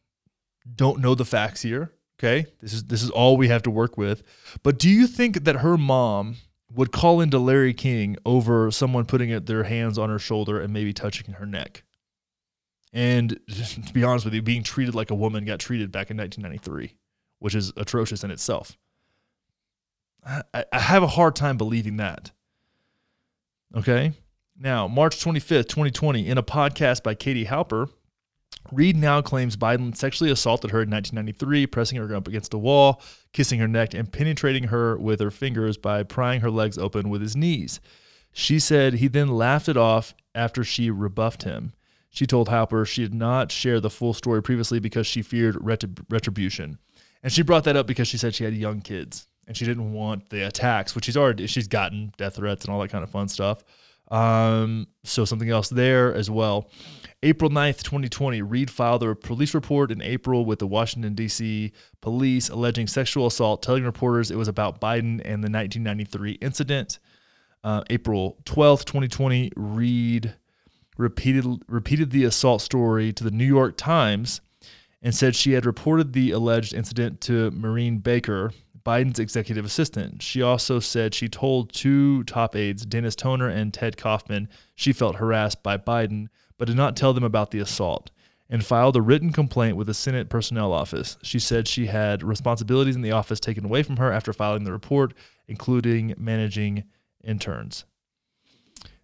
[0.74, 1.92] don't know the facts here.
[2.18, 2.46] Okay.
[2.60, 4.22] This is this is all we have to work with.
[4.62, 6.36] But do you think that her mom
[6.72, 10.92] would call into Larry King over someone putting their hands on her shoulder and maybe
[10.92, 11.82] touching her neck?
[12.92, 13.38] And
[13.86, 16.96] to be honest with you, being treated like a woman got treated back in 1993
[17.42, 18.78] which is atrocious in itself.
[20.24, 22.30] I, I have a hard time believing that.
[23.76, 24.12] Okay.
[24.56, 27.90] Now, March 25th, 2020, in a podcast by Katie Halper,
[28.70, 33.02] Reade now claims Biden sexually assaulted her in 1993, pressing her up against a wall,
[33.32, 37.20] kissing her neck, and penetrating her with her fingers by prying her legs open with
[37.20, 37.80] his knees.
[38.32, 41.72] She said he then laughed it off after she rebuffed him.
[42.12, 45.56] She told Halper she did not share the full story previously because she feared
[46.10, 46.78] retribution.
[47.22, 49.92] And she brought that up because she said she had young kids and she didn't
[49.92, 53.10] want the attacks, which she's already she's gotten death threats and all that kind of
[53.10, 53.64] fun stuff.
[54.10, 56.70] Um, so something else there as well.
[57.22, 61.72] April 9th, 2020, Reade filed a police report in April with the Washington, D.C.
[62.02, 66.98] police alleging sexual assault, telling reporters it was about Biden and the 1993 incident.
[67.64, 70.34] Uh, April 12th, 2020, Reade
[70.96, 74.40] repeated, repeated the assault story to the New York Times
[75.02, 78.52] and said she had reported the alleged incident to Marianne Baker,
[78.84, 80.22] Biden's executive assistant.
[80.22, 85.16] She also said she told two top aides, Dennis Toner and Ted Kaufman, she felt
[85.16, 86.28] harassed by Biden,
[86.58, 88.10] but did not tell them about the assault,
[88.48, 91.16] and filed a written complaint with the Senate Personnel Office.
[91.22, 94.72] She said she had responsibilities in the office taken away from her after filing the
[94.72, 95.14] report,
[95.48, 96.84] including managing
[97.24, 97.84] interns.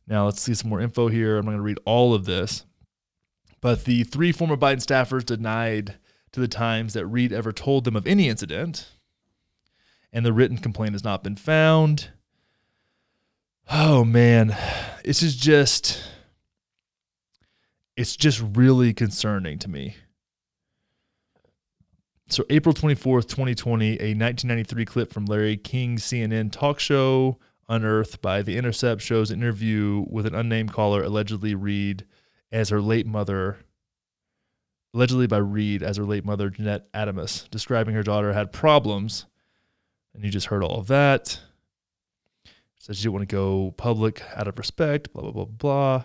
[0.09, 1.37] Now, let's see some more info here.
[1.37, 2.65] I'm not going to read all of this.
[3.61, 5.97] But the three former Biden staffers denied
[6.33, 8.89] to the Times that Reade ever told them of any incident,
[10.13, 12.11] and the written complaint has not been found.
[13.71, 14.57] Oh man,
[15.05, 16.03] this is just
[17.97, 19.97] it's just really concerning to me.
[22.31, 27.39] So April 24th, 2020, a 1993 clip from Larry King's CNN talk show
[27.69, 32.05] unearthed by The Intercept shows an interview with an unnamed caller allegedly Reade
[32.51, 33.59] as her late mother,
[34.95, 39.27] allegedly by Reade as her late mother, Jeanette Altimus, describing her daughter had problems.
[40.15, 41.41] And you just heard all of that.
[42.79, 46.05] Said she didn't want to go public out of respect, blah, blah, blah, blah.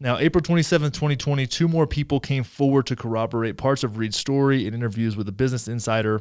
[0.00, 4.66] Now, April 27, 2020, two more people came forward to corroborate parts of Reade's story
[4.66, 6.20] in interviews with the Business Insider.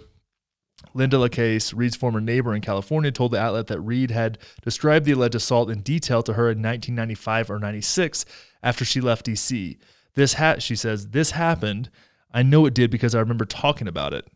[0.95, 5.13] Lynda LaCasse, Reade's former neighbor in California, told the outlet that Reade had described the
[5.13, 8.25] alleged assault in detail to her in 1995 or 96
[8.63, 9.77] after she left DC.
[10.15, 11.89] This hat, she says, this happened.
[12.33, 14.27] I know it did because I remember talking about it.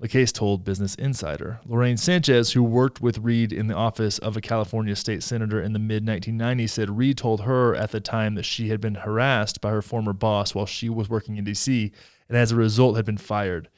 [0.00, 1.58] LaCasse told Business Insider.
[1.66, 5.72] Lorraine Sanchez, who worked with Reade in the office of a California state senator in
[5.72, 9.60] the mid 1990s, said Reade told her at the time that she had been harassed
[9.60, 11.90] by her former boss while she was working in DC
[12.28, 13.68] and as a result had been fired.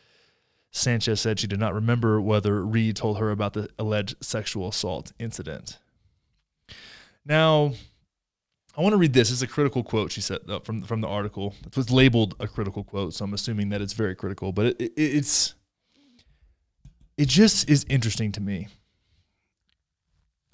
[0.71, 5.13] Sanchez said she did not remember whether Reade told her about the alleged sexual assault
[5.19, 5.79] incident.
[7.25, 7.73] Now,
[8.77, 9.31] I want to read this.
[9.31, 11.55] It's a critical quote she said uh, from from the article.
[11.67, 14.53] It was labeled a critical quote, so I'm assuming that it's very critical.
[14.53, 15.55] But it, it, it's
[17.19, 18.69] it just is interesting to me.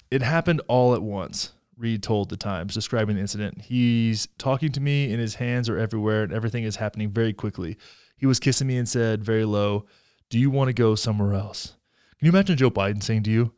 [0.09, 1.53] It happened all at once.
[1.77, 3.61] Reade told the Times, describing the incident.
[3.61, 7.77] He's talking to me, and his hands are everywhere, and everything is happening very quickly.
[8.17, 9.85] He was kissing me and said, very low,
[10.29, 11.75] Do you want to go somewhere else?
[12.17, 13.53] Can you imagine Joe Biden saying to you,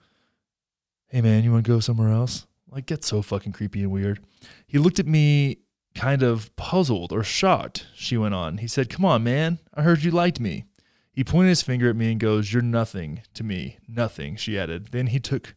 [1.07, 2.45] Hey man, you want to go somewhere else?
[2.69, 4.19] Like, gets so fucking creepy and weird.
[4.67, 5.57] He looked at me
[5.95, 8.59] kind of puzzled or shocked, she went on.
[8.59, 9.59] He said, Come on, man.
[9.73, 10.65] I heard you liked me.
[11.11, 13.79] He pointed his finger at me and goes, You're nothing to me.
[13.87, 14.89] Nothing, she added.
[14.91, 15.55] Then he took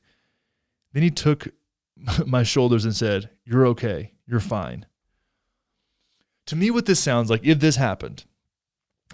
[0.92, 1.48] then he took
[2.26, 4.12] my shoulders and said, You're okay.
[4.26, 4.86] You're fine.
[6.46, 8.24] To me, what this sounds like, if this happened,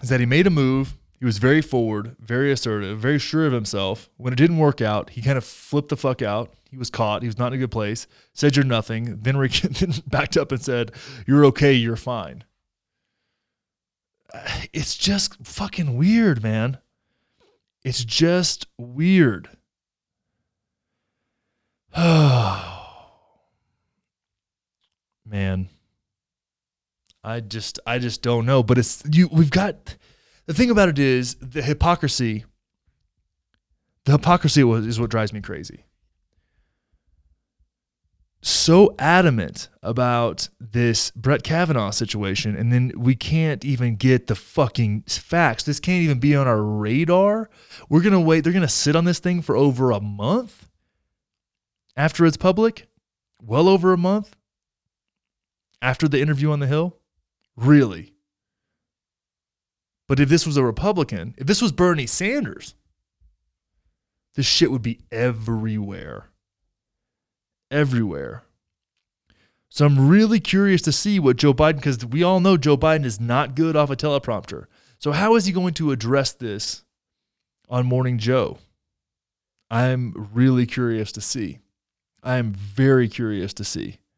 [0.03, 0.97] is that he made a move.
[1.19, 4.09] He was very forward, very assertive, very sure of himself.
[4.17, 6.55] When it didn't work out, he kind of flipped the fuck out.
[6.71, 7.23] He was caught.
[7.23, 8.07] He was not in a good place.
[8.35, 9.19] Said, You're nothing.
[9.23, 10.93] Then, re- then backed up and said,
[11.27, 11.73] You're okay.
[11.73, 12.45] You're fine.
[14.73, 16.79] It's just fucking weird, man.
[17.83, 19.49] It's just weird.
[21.97, 22.69] Man.
[27.25, 29.97] I just I just don't know, but it's you we've got
[30.49, 32.45] the thing about it is the hypocrisy
[34.05, 35.85] the hypocrisy was, is what drives me crazy.
[38.41, 45.03] So adamant about this Brett Kavanaugh situation, and then we can't even get the fucking
[45.03, 45.65] facts.
[45.65, 47.51] This can't even be on our radar.
[47.91, 48.45] We're gonna wait.
[48.45, 50.71] They're gonna sit on this thing for over a month
[51.95, 52.89] after it's public,
[53.43, 54.37] well over a month
[55.83, 56.97] after the interview on the Hill?
[57.57, 58.15] Really?
[60.09, 62.75] But if this was a Republican, if this was Bernie Sanders,
[64.35, 66.31] this shit would be everywhere.
[67.71, 68.45] Everywhere.
[69.69, 73.05] So I'm really curious to see what Joe Biden, because we all know Joe Biden
[73.05, 74.65] is not good off a teleprompter.
[74.99, 76.85] So how is he going to address this
[77.69, 78.59] on Morning Joe?
[79.71, 81.59] I'm really curious to see.
[82.23, 83.99] I am very curious to see.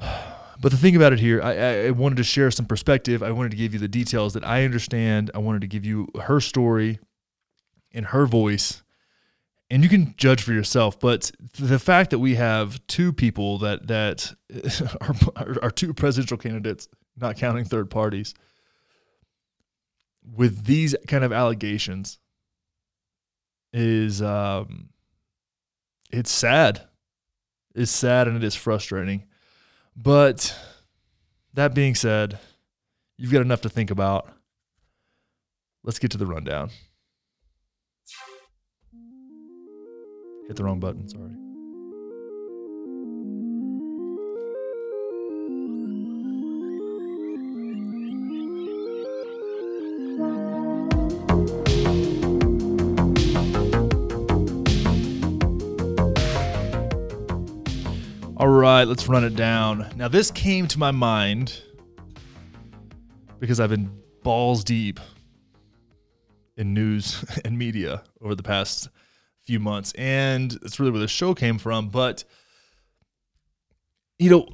[0.60, 3.22] But the thing about it here, I, I wanted to share some perspective.
[3.22, 5.30] I wanted to give you the details that I understand.
[5.34, 6.98] I wanted to give you her story
[7.90, 8.82] in her voice.
[9.70, 11.00] And you can judge for yourself.
[11.00, 14.34] But the fact that we have two people that that
[15.36, 18.34] are, are two presidential candidates, not counting third parties,
[20.22, 22.18] with these kind of allegations
[23.72, 24.90] is um,
[26.10, 26.82] it's sad.
[27.74, 29.24] It's sad and it is frustrating.
[30.02, 30.56] But
[31.52, 32.38] that being said,
[33.18, 34.30] you've got enough to think about.
[35.84, 36.70] Let's get to the rundown.
[40.46, 41.49] Hit the wrong button, sorry.
[58.40, 59.86] All right, let's run it down.
[59.96, 61.62] Now, this came to my mind
[63.38, 63.90] because I've been
[64.22, 64.98] balls deep
[66.56, 68.88] in news and media over the past
[69.42, 69.92] few months.
[69.92, 71.90] And it's really where the show came from.
[71.90, 72.24] But,
[74.18, 74.48] you know,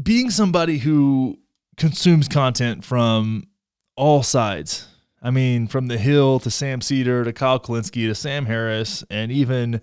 [0.00, 1.40] being somebody who
[1.76, 3.48] consumes content from
[3.96, 4.86] all sides,
[5.20, 9.32] I mean, from The Hill to Sam Seder to Kyle Kulinski to Sam Harris, and
[9.32, 9.80] even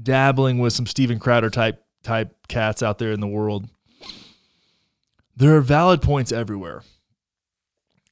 [0.00, 3.68] dabbling with some Steven Crowder type type cats out there in the world.
[5.36, 6.82] There are valid points everywhere.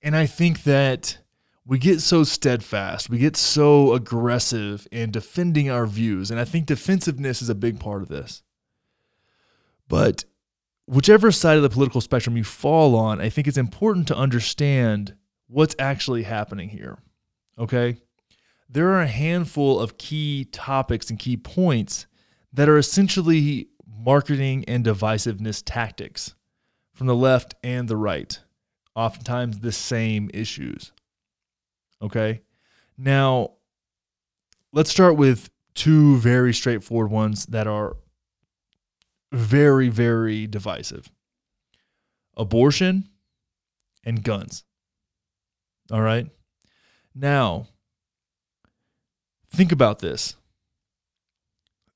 [0.03, 1.19] And I think that
[1.67, 6.31] we get so steadfast, we get so aggressive in defending our views.
[6.31, 8.43] And I think defensiveness is a big part of this.
[9.87, 10.25] But
[10.87, 15.15] whichever side of the political spectrum you fall on, I think it's important to understand
[15.47, 16.99] what's actually happening here.
[17.59, 17.99] Okay?
[18.69, 22.07] There are a handful of key topics and key points
[22.53, 23.69] that are essentially
[24.05, 26.35] marketing and divisiveness tactics
[26.95, 28.39] from the left and the right,
[28.95, 30.93] oftentimes the same issues.
[32.03, 32.43] Okay.
[32.97, 33.53] Now,
[34.73, 37.97] let's start with two very straightforward ones that are
[39.33, 41.11] very, very divisive
[42.37, 43.09] abortion
[44.05, 44.65] and guns.
[45.93, 46.27] All right.
[47.15, 47.67] Now,
[49.51, 50.37] think about this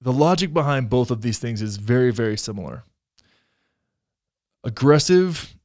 [0.04, 2.84] the logic behind both of these things is very, very similar.
[4.62, 5.56] Aggressive,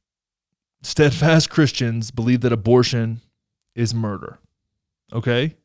[0.82, 3.20] steadfast Christians believe that abortion
[3.74, 4.38] is murder.
[5.12, 5.56] Okay?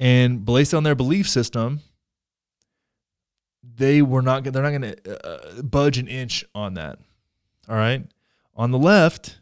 [0.00, 1.80] And based on their belief system,
[3.62, 6.98] they were not they're not going to uh, budge an inch on that.
[7.68, 8.02] All right?
[8.56, 9.40] On the left,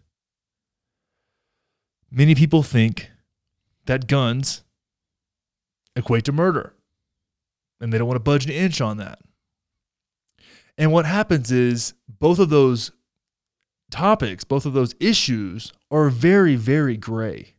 [2.11, 3.09] many people think
[3.85, 4.65] that guns
[5.95, 6.73] equate to murder.
[7.81, 9.19] And they don't want to budge an inch on that.
[10.79, 12.93] And what happens is both of those
[13.91, 17.55] topics, both of those issues are very, very gray.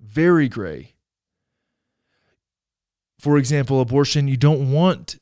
[0.00, 0.94] Very gray.
[3.18, 5.18] For example, abortion, you don't want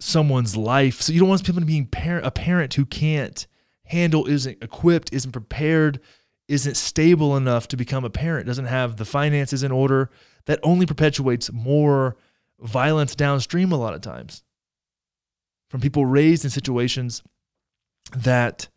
[0.00, 1.00] someone's life.
[1.02, 3.46] So you don't want people to be a parent who can't
[3.84, 6.00] handle, isn't equipped, isn't prepared,
[6.48, 10.10] isn't stable enough to become a parent, doesn't have the finances in order.
[10.46, 12.16] That only perpetuates more
[12.60, 14.42] violence downstream a lot of times
[15.68, 17.22] from people raised in situations
[18.14, 18.68] that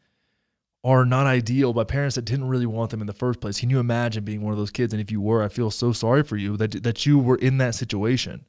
[0.84, 3.60] are not ideal by parents that didn't really want them in the first place.
[3.60, 4.94] Can you imagine being one of those kids?
[4.94, 7.58] And if you were, I feel so sorry for you that, that you were in
[7.58, 8.46] that situation.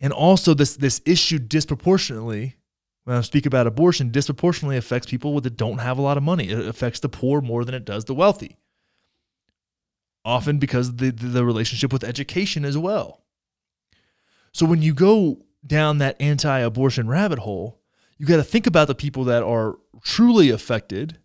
[0.00, 2.56] And also this this issue disproportionately,
[3.04, 6.48] when I speak about abortion, disproportionately affects people that don't have a lot of money.
[6.48, 8.56] It affects the poor more than it does the wealthy.
[10.24, 13.22] Often because the, the relationship with education as well.
[14.52, 17.80] So when you go down that anti-abortion rabbit hole,
[18.18, 21.18] you got to think about the people that are truly affected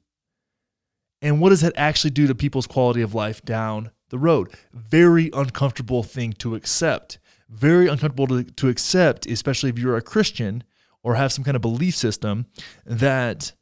[1.26, 4.54] and what does that actually do to people's quality of life down the road?
[4.74, 7.18] Very uncomfortable thing to accept.
[7.50, 10.64] Very uncomfortable to, to accept, especially if you're a Christian
[11.02, 12.46] or have some kind of belief system
[12.86, 13.54] that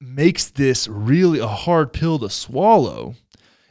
[0.00, 3.16] makes this really a hard pill to swallow.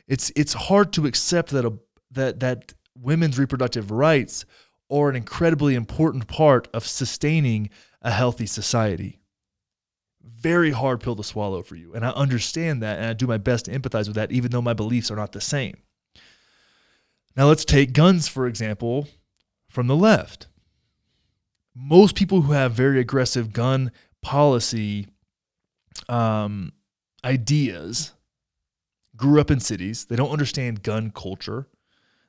[0.07, 1.73] It's it's hard to accept that a,
[2.11, 4.45] that that women's reproductive rights
[4.89, 7.69] are an incredibly important part of sustaining
[8.01, 9.19] a healthy society.
[10.21, 11.93] Very hard pill to swallow for you.
[11.93, 14.61] And I understand that and I do my best to empathize with that, even though
[14.61, 15.77] my beliefs are not the same.
[17.35, 19.07] Now, let's take guns, for example,
[19.69, 20.47] from the left.
[21.75, 23.91] Most people who have very aggressive gun
[24.21, 25.07] policy
[26.07, 26.73] um,
[27.25, 28.13] ideas
[29.15, 30.05] grew up in cities.
[30.05, 31.67] They don't understand gun culture.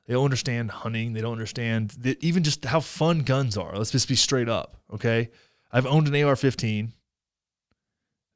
[0.05, 1.13] They don't understand hunting.
[1.13, 3.75] They don't understand the, even just how fun guns are.
[3.75, 5.29] Let's just be straight up, okay?
[5.71, 6.93] I've owned an AR 15.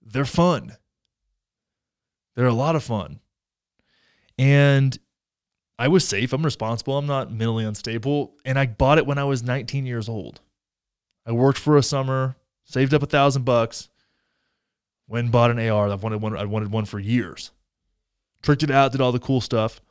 [0.02, 0.78] They're fun.
[2.36, 3.20] They're a lot of fun.
[4.38, 4.98] And
[5.78, 6.34] I was safe.
[6.34, 6.98] I'm responsible.
[6.98, 8.34] I'm not mentally unstable.
[8.44, 10.42] And I bought it when I was 19 years old.
[11.26, 13.90] I worked for a summer, saved up a thousand bucks,
[15.08, 15.90] went and bought an AR.
[15.90, 16.36] I've wanted one.
[16.36, 17.52] I wanted one for years.
[18.42, 19.82] Tricked it out, did all the cool stuff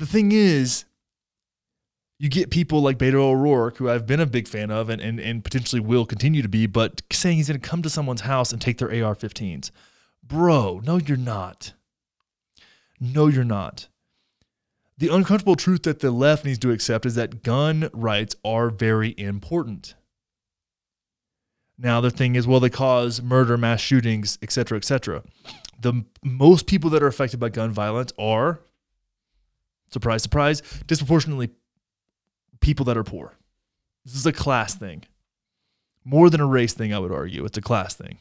[0.00, 0.86] the thing is,
[2.18, 5.20] you get people like Beto O'Rourke, who I've been a big fan of and, and,
[5.20, 8.50] and potentially will continue to be, but saying he's going to come to someone's house
[8.50, 9.70] and take their AR 15s.
[10.22, 11.74] Bro, no, you're not.
[12.98, 13.88] No, you're not.
[14.96, 19.14] The uncomfortable truth that the left needs to accept is that gun rights are very
[19.18, 19.94] important.
[21.78, 25.22] Now, the thing is, well, they cause murder, mass shootings, etc., etc.
[25.78, 28.60] The most people that are affected by gun violence are
[29.92, 31.50] surprise, surprise, disproportionately
[32.60, 33.34] people that are poor.
[34.04, 35.04] This is a class thing.
[36.04, 37.44] More than a race thing, I would argue.
[37.44, 38.18] It's a class thing.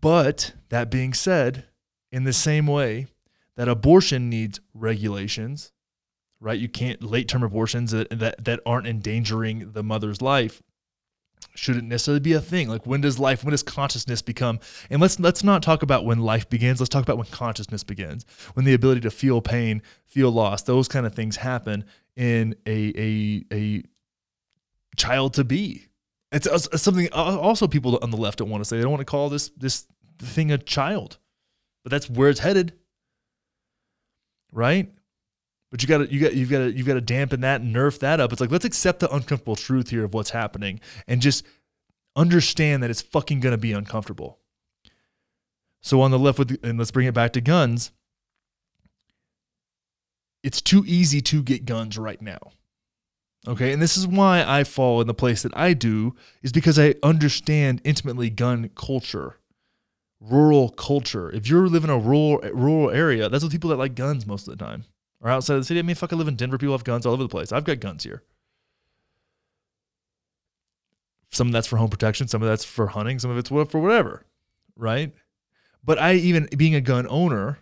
[0.00, 1.64] But that being said,
[2.10, 3.06] in the same way
[3.56, 5.72] that abortion needs regulations,
[6.40, 6.58] right?
[6.58, 10.62] You can't late term abortions that, that, that aren't endangering the mother's life
[11.54, 12.68] shouldn't necessarily be a thing.
[12.68, 14.60] Like when does life, when does consciousness become?
[14.88, 16.80] And let's let's not talk about when life begins.
[16.80, 18.24] Let's talk about when consciousness begins.
[18.54, 21.84] When the ability to feel pain, feel loss, those kind of things happen
[22.16, 23.82] in a a a
[24.96, 25.86] child to be.
[26.32, 28.76] It's, it's something also people on the left don't want to say.
[28.76, 29.86] They don't want to call this this
[30.18, 31.18] thing a child,
[31.82, 32.74] but that's where it's headed.
[34.52, 34.92] Right?
[35.70, 37.74] But you got to you got you've got to you've got to dampen that and
[37.74, 38.32] nerf that up.
[38.32, 41.46] It's like let's accept the uncomfortable truth here of what's happening and just
[42.16, 44.38] understand that it's fucking going to be uncomfortable.
[45.80, 47.92] So on the left with and let's bring it back to guns.
[50.42, 52.38] It's too easy to get guns right now.
[53.46, 53.72] Okay?
[53.72, 56.94] And this is why I fall in the place that I do is because I
[57.02, 59.36] understand intimately gun culture.
[60.18, 61.30] Rural culture.
[61.30, 64.48] If you're living in a rural rural area, that's what people that like guns most
[64.48, 64.84] of the time
[65.20, 65.80] or outside of the city.
[65.80, 66.58] I mean, fuck, I live in Denver.
[66.58, 67.52] People have guns all over the place.
[67.52, 68.22] I've got guns here.
[71.32, 73.80] Some of that's for home protection, some of that's for hunting, some of it's for
[73.80, 74.26] whatever,
[74.76, 75.12] right?
[75.84, 77.58] But I, even being a gun owner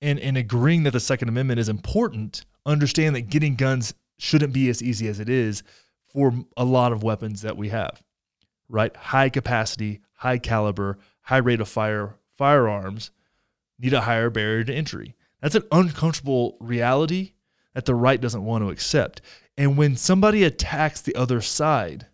[0.00, 4.68] and, and agreeing that the Second Amendment is important, understand that getting guns shouldn't be
[4.68, 5.62] as easy as it is
[6.06, 8.02] for a lot of weapons that we have,
[8.68, 8.94] right?
[8.96, 13.10] High capacity, high caliber, high rate of fire firearms
[13.78, 15.14] need a higher barrier to entry.
[15.44, 17.34] That's an uncomfortable reality
[17.74, 19.20] that the right doesn't want to accept.
[19.58, 22.06] And when somebody attacks the other side,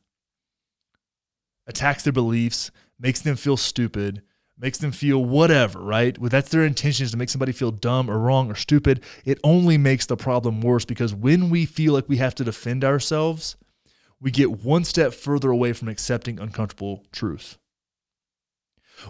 [1.64, 4.22] attacks their beliefs, makes them feel stupid,
[4.59, 6.18] makes them feel whatever, right?
[6.18, 9.01] Well, that's their intention is to make somebody feel dumb or wrong or stupid.
[9.24, 12.83] It only makes the problem worse because when we feel like we have to defend
[12.83, 13.55] ourselves,
[14.20, 17.59] we get one step further away from accepting uncomfortable truth.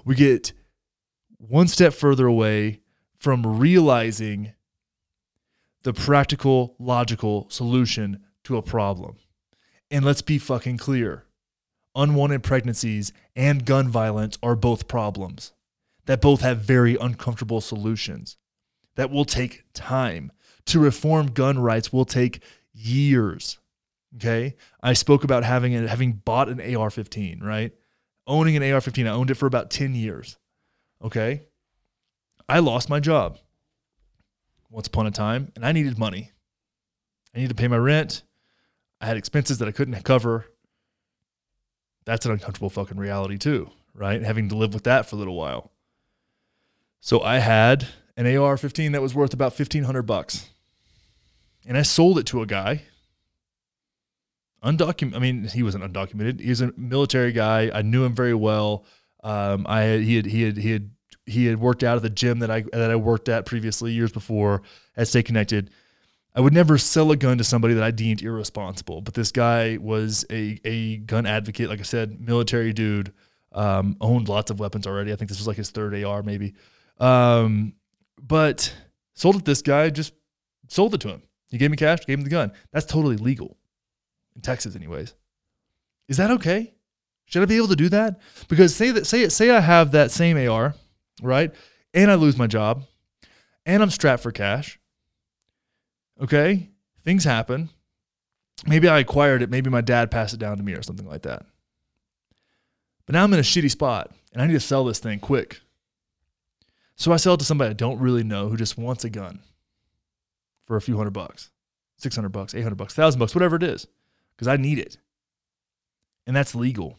[0.04, 0.52] We get
[1.38, 2.80] one step further away
[3.20, 4.54] from realizing
[5.82, 9.16] the practical, logical solution to a problem.
[9.90, 11.26] And let's be fucking clear
[11.96, 15.52] unwanted pregnancies and gun violence are both problems
[16.06, 18.36] that both have very uncomfortable solutions
[18.96, 20.32] that will take time.
[20.66, 22.42] To reform gun rights will take
[22.72, 23.58] years.
[24.16, 24.56] Okay.
[24.82, 27.72] I spoke about having a, having bought an AR 15, right?
[28.26, 29.06] Owning an AR 15.
[29.06, 30.38] I owned it for about 10 years.
[31.02, 31.42] Okay.
[32.50, 33.38] I lost my job
[34.70, 36.32] once upon a time and I needed money.
[37.32, 38.24] I needed to pay my rent.
[39.00, 40.46] I had expenses that I couldn't cover.
[42.04, 44.20] That's an uncomfortable fucking reality too, right?
[44.20, 45.70] Having to live with that for a little while.
[46.98, 47.86] So I had
[48.16, 50.50] an AR-15 that was worth about 1500 bucks.
[51.64, 52.82] And I sold it to a guy.
[54.64, 55.14] Undocumented.
[55.14, 56.40] I mean, he wasn't undocumented.
[56.40, 57.70] He's a military guy.
[57.72, 58.86] I knew him very well.
[59.22, 60.90] Um, I had, he had he had he had
[61.26, 64.12] he had worked out at the gym that I that I worked at previously years
[64.12, 64.62] before
[64.96, 65.70] at Stay Connected.
[66.34, 69.78] I would never sell a gun to somebody that I deemed irresponsible, but this guy
[69.78, 71.68] was a a gun advocate.
[71.68, 73.12] Like I said, military dude,
[73.52, 75.12] um, owned lots of weapons already.
[75.12, 76.54] I think this was like his third AR, maybe.
[76.98, 77.74] Um,
[78.20, 78.72] but
[79.14, 80.14] sold it this guy, just
[80.68, 81.22] sold it to him.
[81.50, 82.52] He gave me cash, gave him the gun.
[82.72, 83.56] That's totally legal
[84.36, 85.14] in Texas, anyways.
[86.08, 86.74] Is that okay?
[87.26, 88.20] Should I be able to do that?
[88.48, 90.74] Because say that say say I have that same AR,
[91.22, 91.52] right?
[91.94, 92.84] And I lose my job,
[93.66, 94.80] and I'm strapped for cash
[96.20, 96.68] Okay.
[97.04, 97.70] Things happen.
[98.66, 99.50] Maybe I acquired it.
[99.50, 101.46] Maybe my dad passed it down to me or something like that.
[103.06, 105.60] But now I'm in a shitty spot and I need to sell this thing quick.
[106.96, 109.40] So I sell it to somebody I don't really know who just wants a gun
[110.66, 111.50] for a few hundred bucks,
[111.96, 113.86] 600 bucks, 800 bucks, 1000 bucks, whatever it is,
[114.36, 114.98] because I need it.
[116.26, 116.98] And that's legal.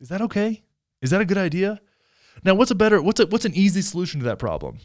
[0.00, 0.62] Is that okay?
[1.00, 1.80] Is that a good idea?
[2.42, 4.78] Now, what's a better, what's a, what's an easy solution to that problem?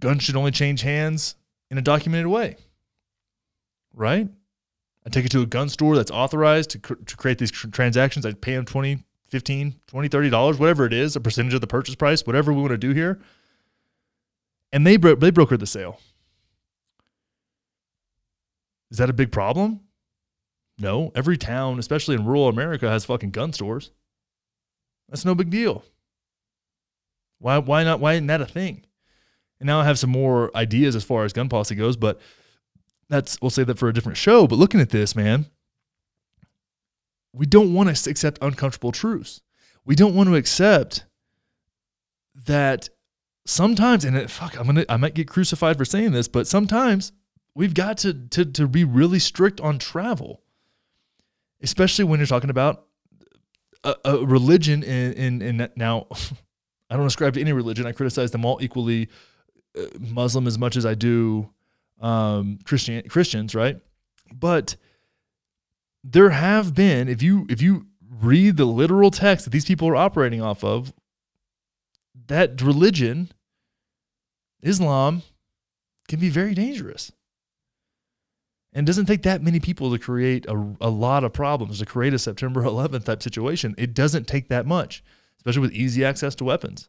[0.00, 1.34] guns should only change hands
[1.70, 2.56] in a documented way.
[3.94, 4.28] Right?
[5.06, 7.68] I take it to a gun store that's authorized to, cr- to create these tr-
[7.68, 8.26] transactions.
[8.26, 11.66] I pay them 20, 15, 20, 30 dollars, whatever it is, a percentage of the
[11.66, 13.20] purchase price, whatever we want to do here.
[14.72, 16.00] And they bro- they brokered the sale.
[18.90, 19.80] Is that a big problem?
[20.78, 21.12] No.
[21.14, 23.90] Every town, especially in rural America, has fucking gun stores.
[25.14, 25.84] That's no big deal.
[27.38, 28.84] Why why not why isn't that a thing?
[29.60, 32.20] And now I have some more ideas as far as gun policy goes, but
[33.08, 34.48] that's we'll say that for a different show.
[34.48, 35.46] But looking at this, man,
[37.32, 39.40] we don't want to accept uncomfortable truths.
[39.84, 41.04] We don't want to accept
[42.46, 42.88] that
[43.46, 47.12] sometimes, and it, fuck, I'm gonna I might get crucified for saying this, but sometimes
[47.54, 50.42] we've got to to to be really strict on travel,
[51.62, 52.88] especially when you're talking about
[53.84, 54.82] a, a religion.
[54.82, 56.06] And in, in now,
[56.90, 57.86] I don't ascribe to any religion.
[57.86, 59.08] I criticize them all equally
[59.98, 61.50] Muslim as much as I do
[62.00, 63.80] um, Christian Christians, right?
[64.32, 64.76] But
[66.02, 67.86] there have been, if you if you
[68.20, 70.92] read the literal text that these people are operating off of,
[72.26, 73.32] that religion,
[74.62, 75.22] Islam,
[76.08, 77.12] can be very dangerous.
[78.74, 81.86] And it doesn't take that many people to create a, a lot of problems, to
[81.86, 83.74] create a September 11th type situation.
[83.78, 85.04] It doesn't take that much,
[85.38, 86.88] especially with easy access to weapons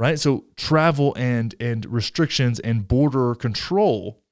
[0.00, 0.18] right?
[0.18, 4.22] So travel and and restrictions and border control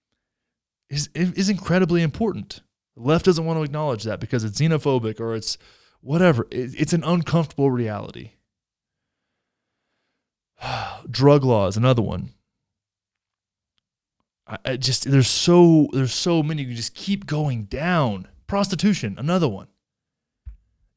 [0.89, 2.63] is is incredibly important.
[2.97, 5.59] The left doesn't want to acknowledge that because it's xenophobic or it's
[6.01, 6.47] whatever.
[6.51, 8.33] it's an uncomfortable reality.
[11.11, 12.31] Drug laws, another one.
[14.49, 16.63] I, I just there's so there's so many.
[16.63, 18.29] You just keep going down.
[18.47, 19.69] Prostitution, another one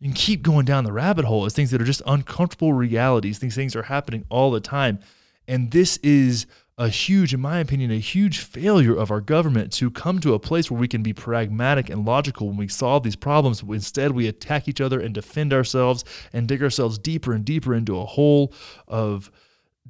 [0.01, 3.37] you can keep going down the rabbit hole as things that are just uncomfortable realities.
[3.37, 4.99] These things are happening all the time.
[5.47, 9.91] And this is a huge, in my opinion, a huge failure of our government to
[9.91, 13.15] come to a place where we can be pragmatic and logical when we solve these
[13.15, 13.61] problems.
[13.61, 17.99] Instead, we attack each other and defend ourselves and dig ourselves deeper and deeper into
[17.99, 18.51] a hole
[18.87, 19.29] of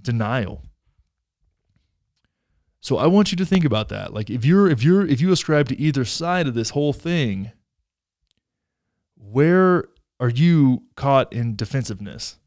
[0.02, 0.62] denial.
[2.82, 4.14] So I want you to think about that.
[4.14, 7.52] Like if you're if you're if you ascribe to either side of this whole thing,
[9.16, 9.86] where
[10.20, 12.38] are you caught in defensiveness?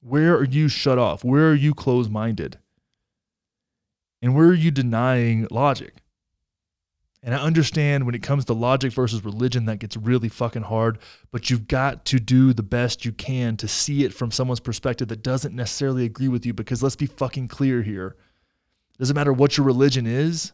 [0.00, 1.24] Where are you shut off?
[1.24, 2.58] Where are you closed minded?
[4.20, 5.96] And where are you denying logic?
[7.24, 10.98] And I understand when it comes to logic versus religion, that gets really fucking hard,
[11.30, 15.06] but you've got to do the best you can to see it from someone's perspective
[15.08, 16.52] that doesn't necessarily agree with you.
[16.52, 18.16] Because let's be fucking clear here.
[18.98, 20.52] Doesn't matter what your religion is,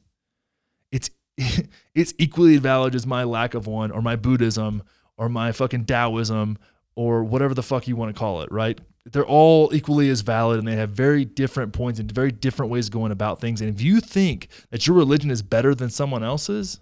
[0.91, 1.11] it's
[1.95, 4.83] it's equally valid as my lack of one or my Buddhism
[5.17, 6.59] or my fucking Taoism
[6.95, 8.81] or whatever the fuck you want to call it, right?
[9.05, 12.87] They're all equally as valid and they have very different points and very different ways
[12.87, 13.61] of going about things.
[13.61, 16.81] And if you think that your religion is better than someone else's,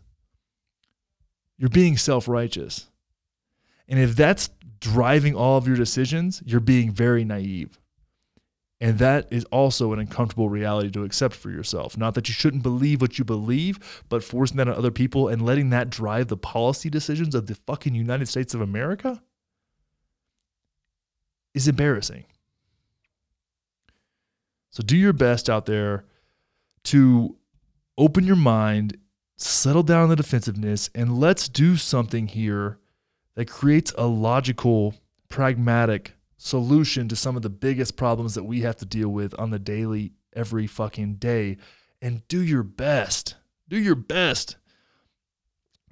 [1.59, 2.89] you're being self righteous.
[3.89, 4.51] And if that's
[4.81, 7.79] driving all of your decisions, you're being very naive.
[8.81, 11.97] And that is also an uncomfortable reality to accept for yourself.
[11.97, 15.41] Not that you shouldn't believe what you believe, but forcing that on other people and
[15.41, 19.23] letting that drive the policy decisions of the fucking United States of America
[21.55, 22.27] is embarrassing.
[24.71, 26.05] So do your best out there
[26.85, 27.37] to
[27.97, 28.99] open your mind,
[29.37, 32.79] settle down the defensiveness, and let's do something here
[33.37, 34.95] that creates a logical,
[35.31, 39.51] pragmatic solution to some of the biggest problems that we have to deal with on
[39.51, 41.57] the daily, every fucking day.
[42.03, 43.37] And do your best.
[43.69, 44.57] Do your best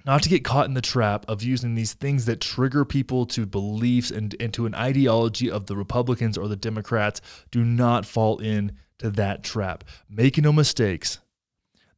[0.05, 3.45] not to get caught in the trap of using these things that trigger people to
[3.45, 7.21] beliefs and, and to an ideology of the Republicans or the Democrats.
[7.49, 9.83] Do not fall in to that trap.
[10.07, 11.19] Make no mistakes.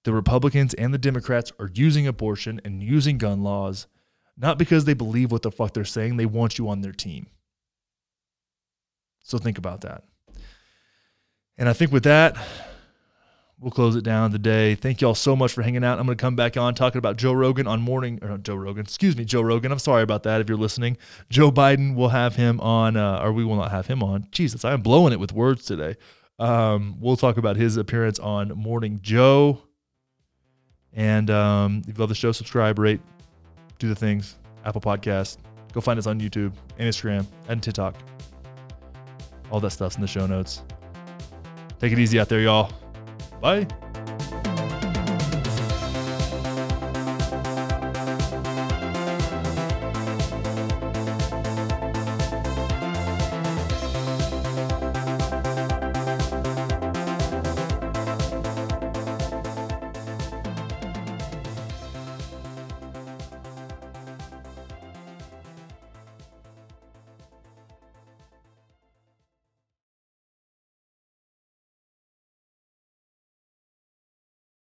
[0.03, 3.87] The Republicans and the Democrats are using abortion and using gun laws
[4.37, 7.27] not because they believe what the fuck they're saying, they want you on their team.
[9.27, 10.05] So think about that.
[11.57, 12.37] And I think with that,
[13.59, 14.73] we'll close it down today.
[14.73, 15.99] Thank you all so much for hanging out.
[15.99, 18.55] I'm going to come back on talking about Joe Rogan on morning, or not Joe
[18.55, 19.73] Rogan, excuse me, Joe Rogan.
[19.73, 20.95] I'm sorry about that if you're listening.
[21.29, 24.27] Joe Biden will have him on, uh, or we will not have him on.
[24.31, 25.97] Jesus, I am blowing it with words today.
[26.39, 29.61] Um, we'll talk about his appearance on Morning Joe.
[30.93, 33.01] And um, if you love the show, subscribe, rate,
[33.77, 34.37] do the things.
[34.63, 35.37] Apple Podcast.
[35.73, 37.95] Go find us on YouTube and Instagram and TikTok.
[39.49, 40.63] All that stuff's in the show notes.
[41.79, 42.71] Take it easy out there, y'all.
[43.41, 43.67] Bye.